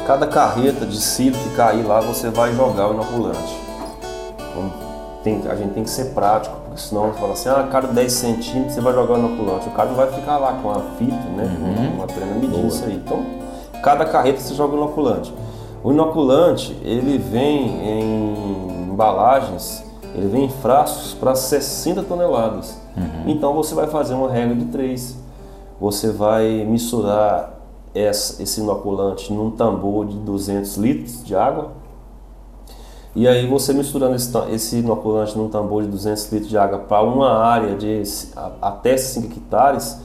Cada 0.08 0.26
carreta 0.26 0.86
de 0.86 0.98
silo 1.00 1.38
que 1.38 1.50
cair 1.56 1.84
lá, 1.84 2.00
você 2.00 2.30
vai 2.30 2.54
jogar 2.56 2.90
o 2.90 2.94
inoculante. 2.94 3.58
Então, 4.40 4.74
tem, 5.24 5.42
a 5.48 5.56
gente 5.56 5.74
tem 5.74 5.84
que 5.84 5.90
ser 5.90 6.14
prático, 6.14 6.56
porque 6.66 6.82
senão 6.82 7.12
você 7.12 7.20
fala 7.20 7.34
assim, 7.34 7.50
ah, 7.50 7.68
cada 7.72 7.88
10 7.90 8.12
centímetros 8.12 8.74
você 8.74 8.82
vai 8.82 8.94
jogar 8.94 9.16
o 9.16 9.18
inoculante. 9.20 9.68
O 9.68 9.72
cara 9.72 9.90
não 9.90 9.96
vai 9.96 10.12
ficar 10.12 10.38
lá 10.38 10.54
com 10.54 10.72
a 10.72 10.80
fita, 10.98 11.30
né? 11.36 11.44
Uhum. 11.44 11.98
Uma 11.98 12.08
trena 12.08 12.34
medindo 12.34 12.68
isso 12.68 12.84
aí. 12.86 12.96
Então, 12.96 13.24
cada 13.84 14.06
carreta 14.06 14.40
você 14.40 14.56
joga 14.56 14.74
o 14.74 14.78
inoculante. 14.78 15.34
O 15.84 15.92
inoculante, 15.92 16.76
ele 16.84 17.18
vem 17.18 17.68
em 17.88 18.90
embalagens, 18.92 19.84
ele 20.16 20.28
vem 20.28 20.46
em 20.46 20.50
frascos 20.50 21.14
para 21.14 21.36
60 21.36 22.04
toneladas. 22.04 22.78
Uhum. 22.98 23.30
Então 23.32 23.54
você 23.54 23.76
vai 23.76 23.88
fazer 23.88 24.14
uma 24.14 24.30
regra 24.30 24.56
de 24.56 24.66
3. 24.66 25.18
Você 25.80 26.12
vai 26.12 26.66
misturar 26.66 27.60
esse 27.94 28.60
inoculante 28.60 29.32
num 29.34 29.52
tambor 29.52 30.06
de 30.06 30.18
200 30.18 30.78
litros 30.78 31.24
de 31.24 31.36
água. 31.36 31.72
E 33.16 33.28
aí 33.28 33.48
você 33.48 33.74
misturando 33.74 34.16
esse 34.16 34.78
inoculante 34.78 35.38
num 35.38 35.50
tambor 35.50 35.84
de 35.84 35.90
200 35.90 36.32
litros 36.32 36.50
de 36.50 36.58
água 36.58 36.80
para 36.80 37.04
uma 37.04 37.40
área 37.40 37.76
de 37.76 38.04
até 38.62 38.96
5 38.96 39.28
hectares, 39.28 40.00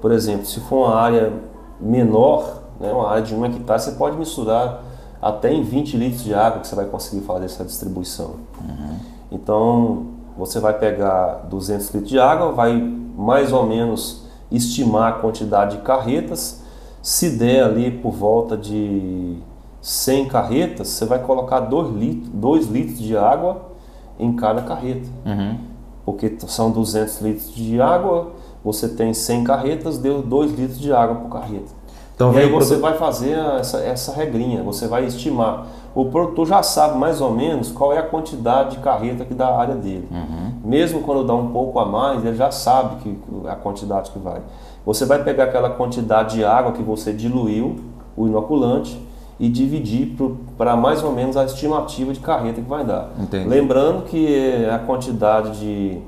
por 0.00 0.12
exemplo, 0.12 0.44
se 0.44 0.60
for 0.60 0.88
uma 0.88 0.96
área 0.96 1.32
menor, 1.80 2.62
né, 2.78 2.92
uma 2.92 3.08
área 3.08 3.22
de 3.22 3.34
1 3.34 3.46
hectare, 3.46 3.80
você 3.80 3.92
pode 3.92 4.16
misturar 4.16 4.82
até 5.20 5.52
em 5.52 5.62
20 5.62 5.96
litros 5.96 6.24
de 6.24 6.34
água 6.34 6.60
que 6.60 6.66
você 6.66 6.74
vai 6.74 6.84
conseguir 6.86 7.22
fazer 7.22 7.46
essa 7.46 7.64
distribuição. 7.64 8.34
Uhum. 8.60 9.11
Então, 9.32 10.08
você 10.36 10.60
vai 10.60 10.78
pegar 10.78 11.46
200 11.48 11.90
litros 11.94 12.10
de 12.10 12.18
água, 12.18 12.52
vai 12.52 12.76
mais 13.16 13.52
ou 13.52 13.66
menos 13.66 14.26
estimar 14.50 15.08
a 15.08 15.12
quantidade 15.12 15.78
de 15.78 15.82
carretas. 15.82 16.62
Se 17.00 17.30
der 17.30 17.64
ali 17.64 17.90
por 17.90 18.12
volta 18.12 18.56
de 18.56 19.38
100 19.80 20.28
carretas, 20.28 20.88
você 20.88 21.06
vai 21.06 21.18
colocar 21.18 21.60
2 21.60 21.96
litros, 21.96 22.28
2 22.28 22.66
litros 22.66 22.98
de 22.98 23.16
água 23.16 23.72
em 24.18 24.34
cada 24.36 24.62
carreta. 24.62 25.08
Uhum. 25.24 25.58
Porque 26.04 26.36
são 26.46 26.70
200 26.70 27.20
litros 27.22 27.54
de 27.54 27.80
água, 27.80 28.32
você 28.62 28.88
tem 28.88 29.14
100 29.14 29.44
carretas, 29.44 29.98
deu 29.98 30.22
2 30.22 30.52
litros 30.52 30.78
de 30.78 30.92
água 30.92 31.16
por 31.16 31.30
carreta. 31.30 31.81
Então, 32.30 32.40
e 32.40 32.44
aí 32.44 32.48
você 32.48 32.76
vai 32.76 32.94
fazer 32.94 33.36
essa, 33.58 33.78
essa 33.78 34.12
regrinha, 34.12 34.62
você 34.62 34.86
vai 34.86 35.04
estimar. 35.04 35.66
O 35.94 36.04
produtor 36.06 36.46
já 36.46 36.62
sabe 36.62 36.96
mais 36.96 37.20
ou 37.20 37.32
menos 37.32 37.72
qual 37.72 37.92
é 37.92 37.98
a 37.98 38.02
quantidade 38.02 38.76
de 38.76 38.82
carreta 38.82 39.24
que 39.24 39.34
dá 39.34 39.48
a 39.48 39.60
área 39.60 39.74
dele. 39.74 40.08
Uhum. 40.10 40.52
Mesmo 40.64 41.00
quando 41.00 41.24
dá 41.24 41.34
um 41.34 41.48
pouco 41.48 41.78
a 41.80 41.84
mais, 41.84 42.24
ele 42.24 42.36
já 42.36 42.50
sabe 42.50 42.96
que, 43.02 43.18
a 43.48 43.56
quantidade 43.56 44.10
que 44.10 44.18
vai. 44.18 44.40
Você 44.86 45.04
vai 45.04 45.22
pegar 45.22 45.44
aquela 45.44 45.70
quantidade 45.70 46.36
de 46.36 46.44
água 46.44 46.72
que 46.72 46.82
você 46.82 47.12
diluiu, 47.12 47.76
o 48.16 48.26
inoculante, 48.26 49.00
e 49.40 49.48
dividir 49.48 50.16
para 50.56 50.76
mais 50.76 51.02
ou 51.02 51.10
menos 51.10 51.36
a 51.36 51.44
estimativa 51.44 52.12
de 52.12 52.20
carreta 52.20 52.60
que 52.60 52.68
vai 52.68 52.84
dar. 52.84 53.10
Entendi. 53.18 53.48
Lembrando 53.48 54.04
que 54.04 54.64
a 54.66 54.78
quantidade 54.78 55.58
de 55.58 55.98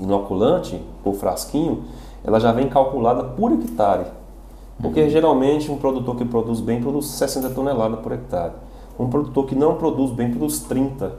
inoculante 0.00 0.82
por 1.04 1.14
frasquinho, 1.14 1.84
ela 2.24 2.40
já 2.40 2.50
vem 2.50 2.68
calculada 2.68 3.22
por 3.22 3.52
hectare. 3.52 4.06
Porque 4.80 5.08
geralmente 5.08 5.70
um 5.70 5.76
produtor 5.76 6.16
que 6.16 6.24
produz 6.24 6.60
bem 6.60 6.80
produz 6.80 7.06
60 7.06 7.50
toneladas 7.50 8.00
por 8.00 8.12
hectare. 8.12 8.52
Um 8.98 9.08
produtor 9.08 9.46
que 9.46 9.54
não 9.54 9.76
produz 9.76 10.10
bem 10.10 10.30
produz 10.30 10.60
30. 10.60 11.12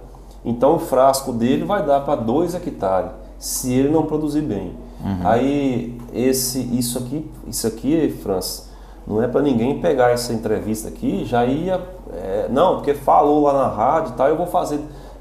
Então 0.45 0.75
o 0.75 0.79
frasco 0.79 1.31
dele 1.31 1.63
vai 1.63 1.85
dar 1.85 2.01
para 2.01 2.15
2 2.15 2.55
hectares, 2.55 3.11
se 3.39 3.73
ele 3.73 3.89
não 3.89 4.03
produzir 4.03 4.41
bem. 4.41 4.73
Uhum. 5.03 5.19
Aí 5.23 5.97
esse, 6.13 6.59
isso 6.77 6.97
aqui, 6.97 7.29
isso 7.47 7.65
aqui, 7.67 8.09
França, 8.21 8.71
não 9.07 9.21
é 9.21 9.27
para 9.27 9.41
ninguém 9.41 9.79
pegar 9.79 10.11
essa 10.11 10.33
entrevista 10.33 10.87
aqui 10.87 11.25
já 11.25 11.45
ia, 11.45 11.81
é, 12.13 12.47
não, 12.49 12.75
porque 12.75 12.93
falou 12.93 13.43
lá 13.43 13.53
na 13.53 13.67
rádio 13.67 14.13
e 14.13 14.15
tal, 14.15 14.27
eu 14.27 14.37
vou 14.37 14.47
fazer. 14.47 14.79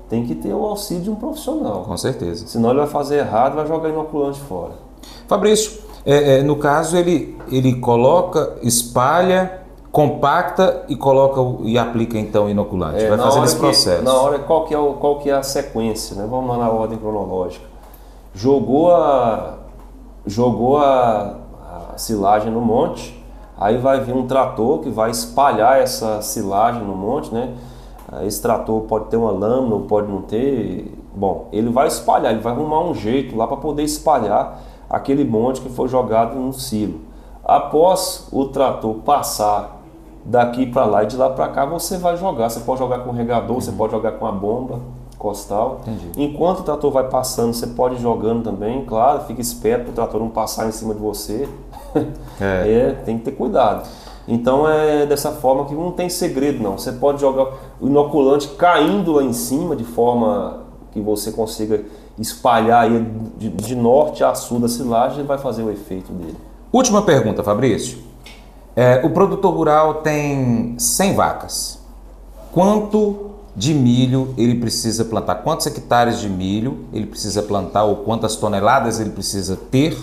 Tem 0.09 0.27
que 0.27 0.35
ter 0.35 0.53
o 0.53 0.64
auxílio 0.64 1.03
de 1.03 1.11
um 1.11 1.14
profissional. 1.14 1.85
Com 1.85 1.97
certeza. 1.97 2.47
Senão 2.47 2.71
ele 2.71 2.81
vai 2.81 2.88
fazer 2.88 3.18
errado, 3.18 3.55
vai 3.55 3.66
jogar 3.66 3.88
inoculante 3.88 4.38
fora. 4.40 4.73
Fabrício, 5.27 5.81
é, 6.05 6.38
é, 6.38 6.43
no 6.43 6.57
caso, 6.57 6.97
ele, 6.97 7.38
ele 7.51 7.77
coloca, 7.77 8.57
espalha, 8.62 9.62
compacta 9.93 10.85
e 10.88 10.97
coloca 10.97 11.65
e 11.65 11.79
aplica 11.79 12.19
então 12.19 12.47
o 12.47 12.51
inoculante. 12.51 13.05
É, 13.05 13.09
Vai 13.09 13.19
fazendo 13.19 13.45
esse 13.45 13.57
processo. 13.57 13.99
Que, 13.99 14.05
na 14.05 14.15
hora, 14.15 14.38
qual 14.41 14.65
que, 14.65 14.75
é 14.75 14.79
o, 14.79 14.95
qual 14.95 15.19
que 15.19 15.31
é 15.31 15.35
a 15.35 15.43
sequência? 15.43 16.17
Né? 16.17 16.27
Vamos 16.29 16.49
lá 16.51 16.65
na 16.65 16.71
ordem 16.71 16.99
cronológica. 16.99 17.65
Jogou 18.35 18.93
a, 18.93 19.59
jogou 20.27 20.79
a, 20.79 21.37
a 21.93 21.99
silagem 21.99 22.51
no 22.51 22.61
monte, 22.61 23.23
aí 23.59 23.77
vai 23.77 24.01
vir 24.01 24.15
um 24.15 24.27
trator 24.27 24.81
que 24.81 24.91
vai 24.91 25.11
espalhar 25.11 25.81
essa 25.81 26.23
silagem 26.23 26.83
no 26.83 26.97
monte, 26.97 27.33
né? 27.33 27.55
Esse 28.27 28.43
trator 28.43 28.83
pode 28.83 29.07
ter 29.07 29.17
uma 29.17 29.31
lâmina 29.31 29.75
ou 29.75 29.83
pode 29.83 30.11
não 30.11 30.21
ter. 30.23 30.93
Bom, 31.15 31.49
ele 31.53 31.71
vai 31.71 31.87
espalhar, 31.87 32.33
ele 32.33 32.43
vai 32.43 32.53
arrumar 32.53 32.83
um 32.83 32.95
jeito 32.95 33.37
lá 33.37 33.47
para 33.47 33.57
poder 33.57 33.85
espalhar 33.85 34.61
aquele 34.92 35.24
monte 35.24 35.62
que 35.62 35.70
foi 35.70 35.88
jogado 35.88 36.38
no 36.38 36.52
silo. 36.52 37.00
Após 37.42 38.28
o 38.31 38.44
trator 38.48 38.96
passar 38.96 39.81
daqui 40.24 40.66
para 40.66 40.85
lá 40.85 41.02
e 41.02 41.07
de 41.07 41.16
lá 41.16 41.31
para 41.31 41.48
cá, 41.48 41.64
você 41.64 41.96
vai 41.96 42.16
jogar. 42.18 42.50
Você 42.50 42.61
pode 42.61 42.78
jogar 42.78 42.98
com 42.98 43.11
o 43.11 43.12
regador, 43.12 43.57
uhum. 43.57 43.61
você 43.61 43.72
pode 43.72 43.92
jogar 43.92 44.12
com 44.12 44.26
a 44.26 44.33
bomba 44.33 44.81
costal. 45.18 45.81
Entendi. 45.83 46.11
Enquanto 46.16 46.61
o 46.61 46.62
trator 46.62 46.90
vai 46.90 47.09
passando, 47.09 47.55
você 47.55 47.68
pode 47.68 47.94
ir 47.94 48.00
jogando 48.00 48.42
também, 48.44 48.85
claro, 48.85 49.22
fica 49.22 49.40
esperto 49.40 49.85
para 49.85 49.90
o 49.92 49.94
trator 49.94 50.20
não 50.20 50.28
passar 50.28 50.68
em 50.68 50.72
cima 50.72 50.94
de 50.94 51.00
você. 51.00 51.48
É. 52.40 52.72
é. 52.72 52.92
tem 53.05 53.18
que 53.18 53.24
ter 53.24 53.33
cuidado. 53.33 53.87
Então 54.26 54.66
é 54.66 55.05
dessa 55.05 55.31
forma 55.31 55.66
que 55.66 55.74
não 55.74 55.92
tem 55.92 56.09
segredo 56.09 56.62
não. 56.62 56.78
Você 56.78 56.90
pode 56.90 57.20
jogar 57.20 57.52
o 57.78 57.87
inoculante 57.87 58.48
caindo 58.48 59.12
lá 59.12 59.22
em 59.22 59.35
cima 59.35 59.76
de 59.76 59.85
forma 59.85 60.62
que 60.90 61.00
você 61.00 61.33
consiga 61.33 61.85
espalhar 62.18 62.85
aí 62.85 63.07
de, 63.38 63.48
de 63.48 63.75
norte 63.75 64.22
a 64.22 64.35
sul 64.35 64.61
da 64.61 64.68
silagem 64.68 65.25
vai 65.25 65.38
fazer 65.38 65.62
o 65.62 65.70
efeito 65.70 66.12
dele. 66.12 66.37
Última 66.72 67.03
pergunta, 67.03 67.42
Fabrício. 67.42 67.98
É, 68.75 69.05
o 69.05 69.11
produtor 69.11 69.55
rural 69.55 69.94
tem 69.96 70.75
100 70.79 71.14
vacas. 71.14 71.79
Quanto 72.53 73.31
de 73.55 73.75
milho 73.75 74.35
ele 74.38 74.55
precisa 74.55 75.05
plantar? 75.05 75.37
Quantos 75.37 75.66
hectares 75.66 76.20
de 76.20 76.29
milho 76.29 76.87
ele 76.92 77.07
precisa 77.07 77.42
plantar 77.42 77.85
ou 77.85 77.96
quantas 77.96 78.37
toneladas 78.37 78.98
ele 78.98 79.11
precisa 79.11 79.57
ter 79.70 79.96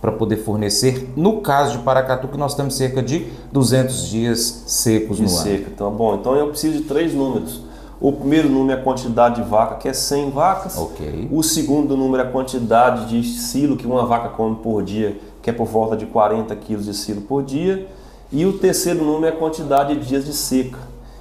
para 0.00 0.12
poder 0.12 0.36
fornecer? 0.36 1.10
No 1.16 1.40
caso 1.40 1.78
de 1.78 1.84
Paracatu, 1.84 2.28
que 2.28 2.36
nós 2.36 2.54
temos 2.54 2.74
cerca 2.74 3.02
de 3.02 3.26
200 3.52 4.08
dias 4.08 4.64
secos 4.66 5.16
de 5.16 5.22
no 5.22 5.28
seca. 5.28 5.64
ano. 5.64 5.66
Então, 5.74 5.90
bom, 5.90 6.14
então 6.16 6.36
eu 6.36 6.48
preciso 6.48 6.78
de 6.78 6.84
três 6.84 7.14
números. 7.14 7.62
O 8.00 8.12
primeiro 8.12 8.48
número 8.48 8.78
é 8.78 8.80
a 8.80 8.82
quantidade 8.82 9.42
de 9.42 9.48
vaca, 9.48 9.74
que 9.74 9.86
é 9.86 9.92
100 9.92 10.30
vacas. 10.30 10.78
Okay. 10.78 11.28
O 11.30 11.42
segundo 11.42 11.94
número 11.98 12.22
é 12.22 12.26
a 12.26 12.30
quantidade 12.30 13.06
de 13.06 13.22
silo 13.28 13.76
que 13.76 13.86
uma 13.86 14.06
vaca 14.06 14.30
come 14.30 14.56
por 14.56 14.82
dia, 14.82 15.20
que 15.42 15.50
é 15.50 15.52
por 15.52 15.66
volta 15.66 15.94
de 15.94 16.06
40 16.06 16.56
quilos 16.56 16.86
de 16.86 16.94
silo 16.94 17.20
por 17.20 17.42
dia. 17.42 17.86
E 18.32 18.46
o 18.46 18.54
terceiro 18.54 19.04
número 19.04 19.26
é 19.26 19.28
a 19.28 19.38
quantidade 19.38 19.94
de 19.94 20.06
dias 20.06 20.24
de 20.24 20.32
seca. 20.32 20.78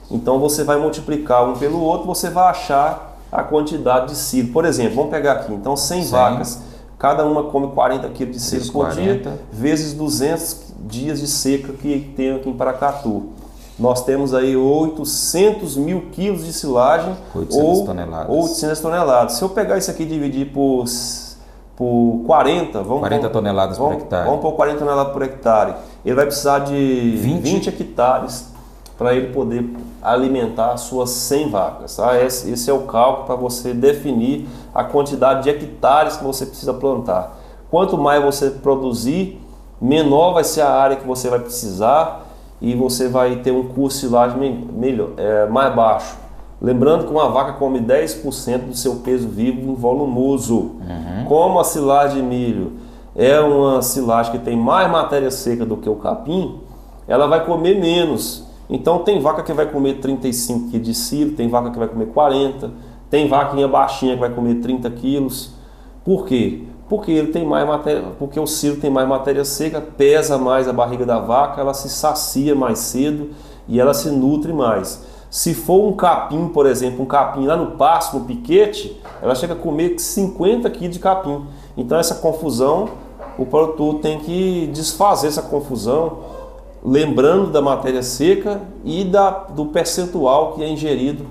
Então 0.10 0.40
você 0.40 0.64
vai 0.64 0.78
multiplicar 0.78 1.50
um 1.50 1.58
pelo 1.58 1.82
outro, 1.82 2.08
você 2.08 2.30
vai 2.30 2.48
achar 2.48 3.20
a 3.30 3.44
quantidade 3.44 4.08
de 4.08 4.16
silo. 4.16 4.54
Por 4.54 4.64
exemplo, 4.64 4.96
vamos 4.96 5.12
pegar 5.12 5.34
aqui, 5.34 5.54
então 5.54 5.76
100, 5.76 6.04
100. 6.04 6.12
vacas, 6.12 6.62
cada 6.98 7.26
uma 7.26 7.44
come 7.44 7.68
40 7.68 8.08
quilos 8.10 8.36
de 8.36 8.42
silo 8.42 8.66
por 8.72 8.86
40. 8.86 9.02
dia, 9.02 9.40
vezes 9.52 9.94
200 9.94 10.70
dias 10.88 11.20
de 11.20 11.28
seca 11.28 11.74
que 11.74 12.14
tem 12.16 12.36
aqui 12.36 12.50
em 12.50 12.54
Paracatu 12.54 13.34
nós 13.80 14.04
temos 14.04 14.34
aí 14.34 14.58
800 14.58 15.78
mil 15.78 16.10
quilos 16.12 16.46
de 16.46 16.52
silagem 16.52 17.16
800 17.34 17.58
ou 17.58 17.86
toneladas. 17.86 18.30
800 18.30 18.80
toneladas. 18.80 19.34
Se 19.34 19.42
eu 19.42 19.50
pegar 19.50 19.78
isso 19.78 19.90
aqui 19.90 20.04
e 20.04 20.06
dividir 20.06 20.52
por, 20.52 20.84
por 21.78 22.22
40, 22.26 22.84
vamos 22.84 23.00
40 23.00 23.28
por, 23.28 23.34
toneladas 23.34 23.78
vamos, 23.78 23.96
por 23.96 24.02
hectare. 24.02 24.26
Vamos 24.26 24.42
por 24.42 24.52
40 24.52 24.80
toneladas 24.80 25.14
por 25.14 25.22
hectare. 25.22 25.74
Ele 26.04 26.16
vai 26.16 26.26
precisar 26.26 26.60
de 26.60 27.16
20, 27.22 27.42
20 27.42 27.70
hectares 27.70 28.50
para 28.98 29.16
ele 29.16 29.34
poder 29.34 29.66
alimentar 30.02 30.74
as 30.74 30.82
suas 30.82 31.12
100 31.12 31.50
vacas. 31.50 31.96
Tá? 31.96 32.22
Esse, 32.22 32.52
esse 32.52 32.70
é 32.70 32.74
o 32.74 32.82
cálculo 32.82 33.26
para 33.28 33.36
você 33.36 33.74
definir 33.74 34.46
a 34.76 34.84
quantidade 34.84 35.44
de 35.44 35.50
hectares 35.50 36.18
que 36.18 36.24
você 36.24 36.46
precisa 36.46 36.74
plantar. 36.74 37.38
Quanto 37.72 37.98
mais 37.98 38.22
você 38.22 38.50
produzir, 38.50 39.40
menor 39.80 40.34
vai 40.34 40.44
ser 40.44 40.62
a 40.62 40.70
área 40.70 40.98
que 40.98 41.08
você 41.08 41.30
vai 41.30 41.40
precisar 41.40 42.26
e 42.62 42.76
você 42.76 43.08
vai 43.08 43.38
ter 43.38 43.52
um 43.52 43.64
custo 43.64 44.00
de 44.00 44.08
silagem 44.08 44.68
melhor, 44.74 45.12
é, 45.18 45.48
mais 45.48 45.74
baixo. 45.74 46.18
Lembrando 46.62 47.06
que 47.06 47.12
uma 47.12 47.30
vaca 47.30 47.54
come 47.54 47.80
10% 47.80 48.68
do 48.68 48.76
seu 48.76 48.96
peso 48.98 49.28
vivo 49.30 49.76
volumoso. 49.76 50.56
Uhum. 50.58 51.26
Como 51.26 51.60
a 51.60 51.64
silagem 51.64 52.22
de 52.22 52.28
milho 52.28 52.74
é 53.16 53.40
uma 53.40 53.82
silagem 53.82 54.34
que 54.34 54.40
tem 54.40 54.58
mais 54.58 54.92
matéria 54.92 55.32
seca 55.32 55.66
do 55.66 55.78
que 55.78 55.90
o 55.90 55.96
capim, 55.96 56.60
ela 57.08 57.28
vai 57.28 57.46
comer 57.46 57.80
menos. 57.80 58.46
Então 58.70 59.00
tem 59.00 59.20
vaca 59.20 59.42
que 59.42 59.54
vai 59.54 59.66
comer 59.66 59.96
35 59.96 60.70
kg 60.70 60.80
de 60.80 60.94
silo, 60.94 61.32
tem 61.32 61.48
vaca 61.48 61.72
que 61.72 61.80
vai 61.80 61.88
comer 61.88 62.08
40, 62.08 62.72
tem 63.10 63.28
vaquinha 63.28 63.68
baixinha 63.68 64.14
que 64.14 64.20
vai 64.20 64.30
comer 64.30 64.56
30 64.56 64.90
quilos. 64.92 65.54
Por 66.04 66.26
quê? 66.26 66.64
Porque 66.90 67.12
ele 67.12 67.32
tem 67.32 67.46
mais 67.46 67.68
matéria, 67.68 68.04
porque 68.18 68.40
o 68.40 68.48
silo 68.48 68.78
tem 68.78 68.90
mais 68.90 69.08
matéria 69.08 69.46
seca, 69.46 69.80
pesa 69.80 70.40
mais 70.40 70.68
a 70.68 70.74
barriga 70.74 71.06
da 71.06 71.20
vaca, 71.20 71.62
ela 71.62 71.74
se 71.74 71.88
sacia 71.88 72.56
mais 72.56 72.80
cedo 72.80 73.30
e 73.68 73.80
ela 73.80 73.94
se 73.94 74.10
nutre 74.10 74.52
mais. 74.52 75.08
Se 75.30 75.54
for 75.54 75.88
um 75.88 75.94
capim, 75.94 76.48
por 76.48 76.66
exemplo, 76.66 77.04
um 77.04 77.06
capim 77.06 77.46
lá 77.46 77.56
no 77.56 77.78
pasto, 77.78 78.18
no 78.18 78.26
piquete, 78.26 79.00
ela 79.22 79.36
chega 79.36 79.54
a 79.54 79.56
comer 79.56 80.00
50 80.00 80.68
kg 80.72 80.88
de 80.88 80.98
capim. 80.98 81.46
Então 81.78 82.00
essa 82.00 82.16
confusão, 82.16 82.90
o 83.38 83.46
produtor 83.46 84.00
tem 84.00 84.20
que 84.20 84.68
desfazer 84.74 85.28
essa 85.28 85.44
confusão 85.44 86.18
lembrando 86.84 87.52
da 87.52 87.62
matéria 87.62 88.02
seca 88.02 88.62
e 88.84 89.04
da, 89.04 89.30
do 89.30 89.68
percentual 89.68 90.54
que 90.54 90.64
é 90.64 90.70
ingerido 90.70 91.26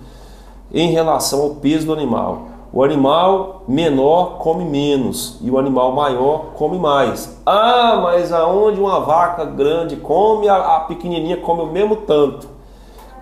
em 0.73 0.90
relação 0.90 1.42
ao 1.42 1.51
peso 1.57 1.87
do 1.87 1.92
animal. 1.92 2.48
O 2.73 2.85
animal 2.85 3.63
menor 3.67 4.39
come 4.39 4.65
menos 4.65 5.39
e 5.41 5.51
o 5.51 5.59
animal 5.59 5.93
maior 5.93 6.53
come 6.55 6.79
mais. 6.79 7.41
Ah, 7.47 7.99
mas 8.03 8.33
aonde 8.33 8.79
uma 8.79 9.01
vaca 9.01 9.45
grande 9.45 9.97
come, 9.97 10.49
a, 10.49 10.77
a 10.77 10.81
pequenininha 10.81 11.39
come 11.39 11.63
o 11.63 11.67
mesmo 11.67 11.97
tanto. 11.97 12.49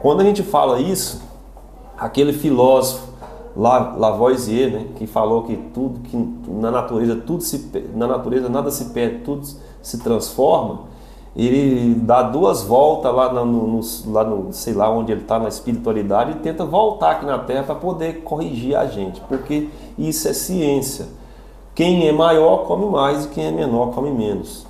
Quando 0.01 0.21
a 0.21 0.25
gente 0.25 0.43
fala 0.43 0.81
isso, 0.81 1.23
aquele 1.97 2.33
filósofo 2.33 3.07
Lavoisier, 3.57 4.71
né, 4.71 4.87
que 4.97 5.07
falou 5.07 5.45
que 5.45 5.57
tudo 5.57 6.01
que 6.01 6.17
na 6.47 6.71
natureza 6.71 7.17
tudo 7.17 7.43
se 7.43 7.71
na 7.95 8.07
natureza 8.07 8.51
nada 8.51 8.71
se 8.71 8.87
perde, 8.87 9.21
tudo 9.21 9.47
se 9.81 9.99
transforma 10.03 10.81
ele 11.37 11.94
dá 11.94 12.22
duas 12.22 12.62
voltas 12.62 13.14
lá 13.14 13.33
no, 13.33 13.44
no, 13.44 13.81
lá 14.07 14.25
no 14.25 14.53
sei 14.53 14.72
lá 14.72 14.90
onde 14.90 15.12
ele 15.12 15.20
está 15.20 15.38
na 15.38 15.49
espiritualidade 15.49 16.31
e 16.31 16.35
tenta 16.37 16.64
voltar 16.64 17.12
aqui 17.12 17.27
na 17.27 17.38
Terra 17.38 17.64
para 17.64 17.75
poder 17.75 18.22
corrigir 18.22 18.75
a 18.75 18.87
gente, 18.87 19.20
porque 19.29 19.68
isso 19.99 20.27
é 20.29 20.33
ciência. 20.33 21.07
Quem 21.75 22.09
é 22.09 22.12
maior 22.12 22.64
come 22.64 22.87
mais 22.87 23.27
e 23.27 23.29
quem 23.29 23.44
é 23.44 23.51
menor 23.51 23.92
come 23.92 24.11
menos. 24.11 24.66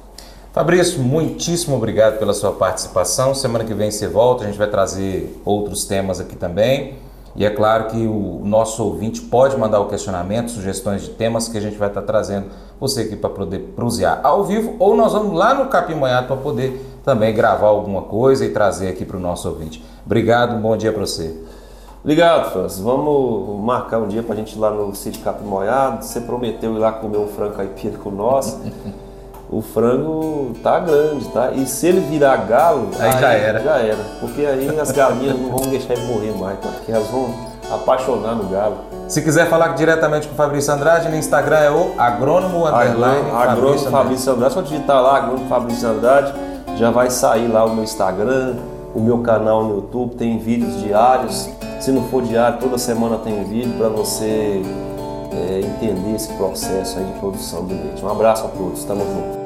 Fabrício, 0.52 1.00
muitíssimo 1.00 1.76
obrigado 1.76 2.18
pela 2.18 2.34
sua 2.34 2.50
participação. 2.50 3.32
Semana 3.32 3.62
que 3.62 3.74
vem 3.74 3.90
você 3.90 4.08
volta, 4.08 4.42
a 4.42 4.46
gente 4.46 4.58
vai 4.58 4.68
trazer 4.68 5.40
outros 5.44 5.84
temas 5.84 6.18
aqui 6.18 6.34
também. 6.34 6.94
E 7.36 7.44
é 7.44 7.50
claro 7.50 7.84
que 7.88 8.06
o 8.06 8.40
nosso 8.42 8.82
ouvinte 8.82 9.20
pode 9.20 9.56
mandar 9.58 9.80
o 9.80 9.88
questionamento, 9.88 10.50
sugestões 10.50 11.02
de 11.02 11.10
temas 11.10 11.48
que 11.48 11.58
a 11.58 11.60
gente 11.60 11.76
vai 11.76 11.88
estar 11.88 12.00
trazendo 12.00 12.46
você 12.80 13.02
aqui 13.02 13.14
para 13.14 13.28
poder 13.28 13.74
prosear 13.76 14.20
ao 14.22 14.44
vivo, 14.44 14.74
ou 14.78 14.96
nós 14.96 15.12
vamos 15.12 15.36
lá 15.36 15.52
no 15.52 15.66
Capim 15.66 15.94
Moiado 15.94 16.26
para 16.26 16.36
poder 16.36 16.82
também 17.04 17.34
gravar 17.34 17.68
alguma 17.68 18.02
coisa 18.02 18.44
e 18.44 18.50
trazer 18.50 18.88
aqui 18.88 19.04
para 19.04 19.18
o 19.18 19.20
nosso 19.20 19.48
ouvinte. 19.48 19.84
Obrigado, 20.04 20.56
um 20.56 20.60
bom 20.60 20.76
dia 20.76 20.92
para 20.92 21.06
você. 21.06 21.38
Obrigado, 22.02 22.52
Francis. 22.52 22.80
Vamos 22.80 23.62
marcar 23.64 23.98
um 23.98 24.08
dia 24.08 24.22
para 24.22 24.34
a 24.34 24.36
gente 24.36 24.54
ir 24.54 24.58
lá 24.58 24.70
no 24.70 24.94
sítio 24.94 25.22
Capim 25.22 25.44
Moiado. 25.44 26.04
Você 26.04 26.20
prometeu 26.20 26.74
ir 26.74 26.78
lá 26.78 26.92
comer 26.92 27.18
um 27.18 27.26
frango 27.26 27.54
caipira 27.54 27.98
com 27.98 28.10
nós. 28.10 28.58
o 29.48 29.62
frango 29.62 30.52
tá 30.62 30.80
grande, 30.80 31.28
tá? 31.28 31.52
E 31.52 31.66
se 31.66 31.86
ele 31.86 32.00
virar 32.00 32.36
galo, 32.38 32.90
aí, 32.98 33.10
aí, 33.10 33.20
já 33.20 33.32
era. 33.32 33.60
Já 33.60 33.76
era. 33.78 33.98
Porque 34.20 34.44
aí 34.44 34.80
as 34.80 34.90
galinhas 34.90 35.38
não 35.38 35.50
vão 35.50 35.70
deixar 35.70 35.94
ele 35.94 36.06
morrer 36.06 36.32
mais, 36.32 36.58
porque 36.58 36.90
elas 36.90 37.06
vão 37.08 37.32
apaixonar 37.70 38.34
no 38.34 38.44
galo. 38.48 38.76
Se 39.08 39.22
quiser 39.22 39.48
falar 39.48 39.68
diretamente 39.68 40.26
com 40.26 40.34
o 40.34 40.36
Fabrício 40.36 40.72
Andrade, 40.72 41.08
no 41.08 41.16
Instagram 41.16 41.58
é 41.58 41.70
o 41.70 41.94
agrônomo 41.96 42.66
underline 42.66 43.30
agrônomo 43.30 43.90
Fabrício 43.90 44.32
Andrade. 44.32 44.54
Só 44.54 44.62
digitar 44.62 45.00
lá, 45.00 45.16
agrônomo 45.16 45.48
Fabrício 45.48 45.88
Andrade, 45.88 46.32
já 46.76 46.90
vai 46.90 47.10
sair 47.10 47.46
lá 47.46 47.64
o 47.64 47.72
meu 47.72 47.84
Instagram, 47.84 48.54
o 48.94 49.00
meu 49.00 49.18
canal 49.18 49.64
no 49.64 49.76
YouTube, 49.76 50.16
tem 50.16 50.38
vídeos 50.38 50.80
diários. 50.82 51.48
Se 51.80 51.92
não 51.92 52.02
for 52.08 52.22
diário, 52.22 52.58
toda 52.58 52.78
semana 52.78 53.18
tem 53.18 53.44
vídeo 53.44 53.74
para 53.78 53.88
você 53.88 54.62
é, 55.36 55.60
entender 55.60 56.14
esse 56.14 56.32
processo 56.34 56.98
de 56.98 57.12
produção 57.18 57.66
do 57.66 57.74
leite. 57.74 58.04
Um 58.04 58.08
abraço 58.08 58.44
a 58.46 58.48
todos, 58.48 58.84
tamo 58.84 59.04
junto. 59.04 59.45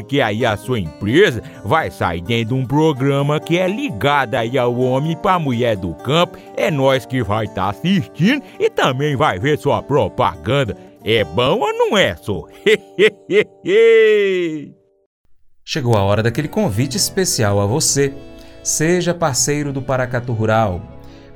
porque 0.01 0.19
aí 0.19 0.43
a 0.43 0.57
sua 0.57 0.79
empresa 0.79 1.43
vai 1.63 1.91
sair 1.91 2.21
dentro 2.21 2.55
de 2.55 2.61
um 2.61 2.65
programa 2.65 3.39
que 3.39 3.59
é 3.59 3.67
ligado 3.67 4.33
aí 4.33 4.57
ao 4.57 4.75
homem 4.75 5.15
para 5.15 5.35
a 5.35 5.39
mulher 5.39 5.77
do 5.77 5.93
campo. 5.93 6.39
É 6.57 6.71
nós 6.71 7.05
que 7.05 7.21
vai 7.23 7.45
estar 7.45 7.65
tá 7.65 7.69
assistindo 7.69 8.43
e 8.59 8.67
também 8.69 9.15
vai 9.15 9.37
ver 9.39 9.59
sua 9.59 9.83
propaganda. 9.83 10.75
É 11.05 11.23
bom 11.23 11.59
ou 11.59 11.71
não 11.73 11.95
é, 11.95 12.15
só? 12.15 12.47
Chegou 15.63 15.95
a 15.95 16.01
hora 16.01 16.23
daquele 16.23 16.47
convite 16.47 16.97
especial 16.97 17.61
a 17.61 17.67
você. 17.67 18.11
Seja 18.63 19.13
parceiro 19.13 19.71
do 19.71 19.83
Paracatu 19.83 20.33
Rural. 20.33 20.81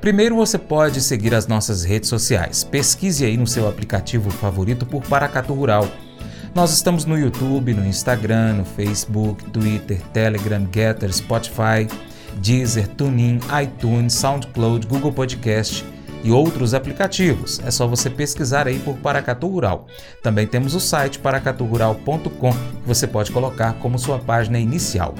Primeiro 0.00 0.34
você 0.34 0.58
pode 0.58 1.00
seguir 1.00 1.34
as 1.34 1.46
nossas 1.46 1.84
redes 1.84 2.08
sociais. 2.08 2.64
Pesquise 2.64 3.24
aí 3.24 3.36
no 3.36 3.46
seu 3.46 3.68
aplicativo 3.68 4.28
favorito 4.30 4.84
por 4.84 5.02
Paracatu 5.02 5.54
Rural. 5.54 5.88
Nós 6.56 6.72
estamos 6.72 7.04
no 7.04 7.18
YouTube, 7.18 7.74
no 7.74 7.84
Instagram, 7.84 8.54
no 8.54 8.64
Facebook, 8.64 9.44
Twitter, 9.50 10.00
Telegram, 10.14 10.66
Getter, 10.72 11.12
Spotify, 11.12 11.86
Deezer, 12.40 12.88
TuneIn, 12.88 13.40
iTunes, 13.62 14.14
SoundCloud, 14.14 14.86
Google 14.86 15.12
Podcast 15.12 15.84
e 16.24 16.32
outros 16.32 16.72
aplicativos. 16.72 17.60
É 17.60 17.70
só 17.70 17.86
você 17.86 18.08
pesquisar 18.08 18.66
aí 18.66 18.78
por 18.78 18.96
Paracatu 18.96 19.46
Rural. 19.46 19.86
Também 20.22 20.46
temos 20.46 20.74
o 20.74 20.80
site 20.80 21.18
paracaturural.com 21.18 22.52
que 22.52 22.86
você 22.86 23.06
pode 23.06 23.30
colocar 23.30 23.74
como 23.74 23.98
sua 23.98 24.18
página 24.18 24.58
inicial. 24.58 25.14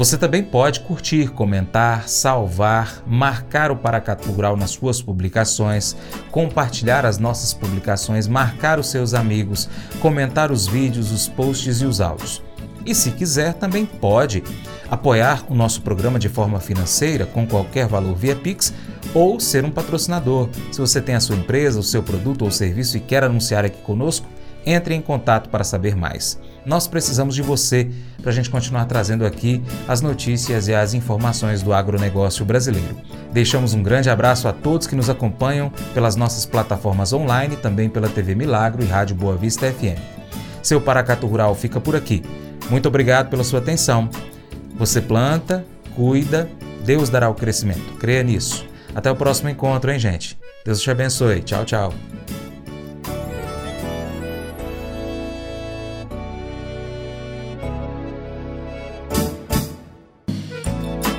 Você 0.00 0.16
também 0.16 0.42
pode 0.42 0.80
curtir, 0.80 1.28
comentar, 1.28 2.08
salvar, 2.08 3.02
marcar 3.06 3.70
o 3.70 3.76
Paracatu 3.76 4.30
Rural 4.30 4.56
nas 4.56 4.70
suas 4.70 5.02
publicações, 5.02 5.94
compartilhar 6.30 7.04
as 7.04 7.18
nossas 7.18 7.52
publicações, 7.52 8.26
marcar 8.26 8.78
os 8.78 8.88
seus 8.88 9.12
amigos, 9.12 9.68
comentar 10.00 10.50
os 10.50 10.66
vídeos, 10.66 11.12
os 11.12 11.28
posts 11.28 11.82
e 11.82 11.84
os 11.84 12.00
áudios. 12.00 12.42
E 12.86 12.94
se 12.94 13.10
quiser, 13.10 13.52
também 13.52 13.84
pode 13.84 14.42
apoiar 14.90 15.44
o 15.50 15.54
nosso 15.54 15.82
programa 15.82 16.18
de 16.18 16.30
forma 16.30 16.60
financeira 16.60 17.26
com 17.26 17.46
qualquer 17.46 17.86
valor 17.86 18.14
via 18.14 18.34
Pix 18.34 18.72
ou 19.12 19.38
ser 19.38 19.66
um 19.66 19.70
patrocinador. 19.70 20.48
Se 20.72 20.80
você 20.80 21.02
tem 21.02 21.14
a 21.14 21.20
sua 21.20 21.36
empresa, 21.36 21.78
o 21.78 21.82
seu 21.82 22.02
produto 22.02 22.46
ou 22.46 22.50
serviço 22.50 22.96
e 22.96 23.00
quer 23.00 23.22
anunciar 23.22 23.66
aqui 23.66 23.82
conosco, 23.82 24.26
entre 24.64 24.94
em 24.94 25.02
contato 25.02 25.50
para 25.50 25.62
saber 25.62 25.94
mais. 25.94 26.38
Nós 26.64 26.86
precisamos 26.86 27.34
de 27.34 27.42
você 27.42 27.88
para 28.20 28.30
a 28.30 28.34
gente 28.34 28.50
continuar 28.50 28.84
trazendo 28.84 29.24
aqui 29.24 29.62
as 29.88 30.00
notícias 30.00 30.68
e 30.68 30.74
as 30.74 30.94
informações 30.94 31.62
do 31.62 31.72
agronegócio 31.72 32.44
brasileiro. 32.44 32.96
Deixamos 33.32 33.74
um 33.74 33.82
grande 33.82 34.10
abraço 34.10 34.46
a 34.46 34.52
todos 34.52 34.86
que 34.86 34.96
nos 34.96 35.08
acompanham 35.08 35.72
pelas 35.94 36.16
nossas 36.16 36.44
plataformas 36.44 37.12
online, 37.12 37.56
também 37.56 37.88
pela 37.88 38.08
TV 38.08 38.34
Milagro 38.34 38.82
e 38.82 38.86
Rádio 38.86 39.16
Boa 39.16 39.36
Vista 39.36 39.70
FM. 39.70 39.98
Seu 40.62 40.80
Paracato 40.80 41.26
Rural 41.26 41.54
fica 41.54 41.80
por 41.80 41.96
aqui. 41.96 42.22
Muito 42.68 42.86
obrigado 42.86 43.30
pela 43.30 43.44
sua 43.44 43.60
atenção. 43.60 44.08
Você 44.76 45.00
planta, 45.00 45.64
cuida, 45.94 46.48
Deus 46.84 47.08
dará 47.08 47.28
o 47.28 47.34
crescimento. 47.34 47.96
Creia 47.98 48.22
nisso. 48.22 48.66
Até 48.94 49.10
o 49.10 49.16
próximo 49.16 49.48
encontro, 49.48 49.90
hein, 49.90 49.98
gente? 49.98 50.38
Deus 50.64 50.80
te 50.80 50.90
abençoe. 50.90 51.42
Tchau, 51.42 51.64
tchau. 51.64 52.19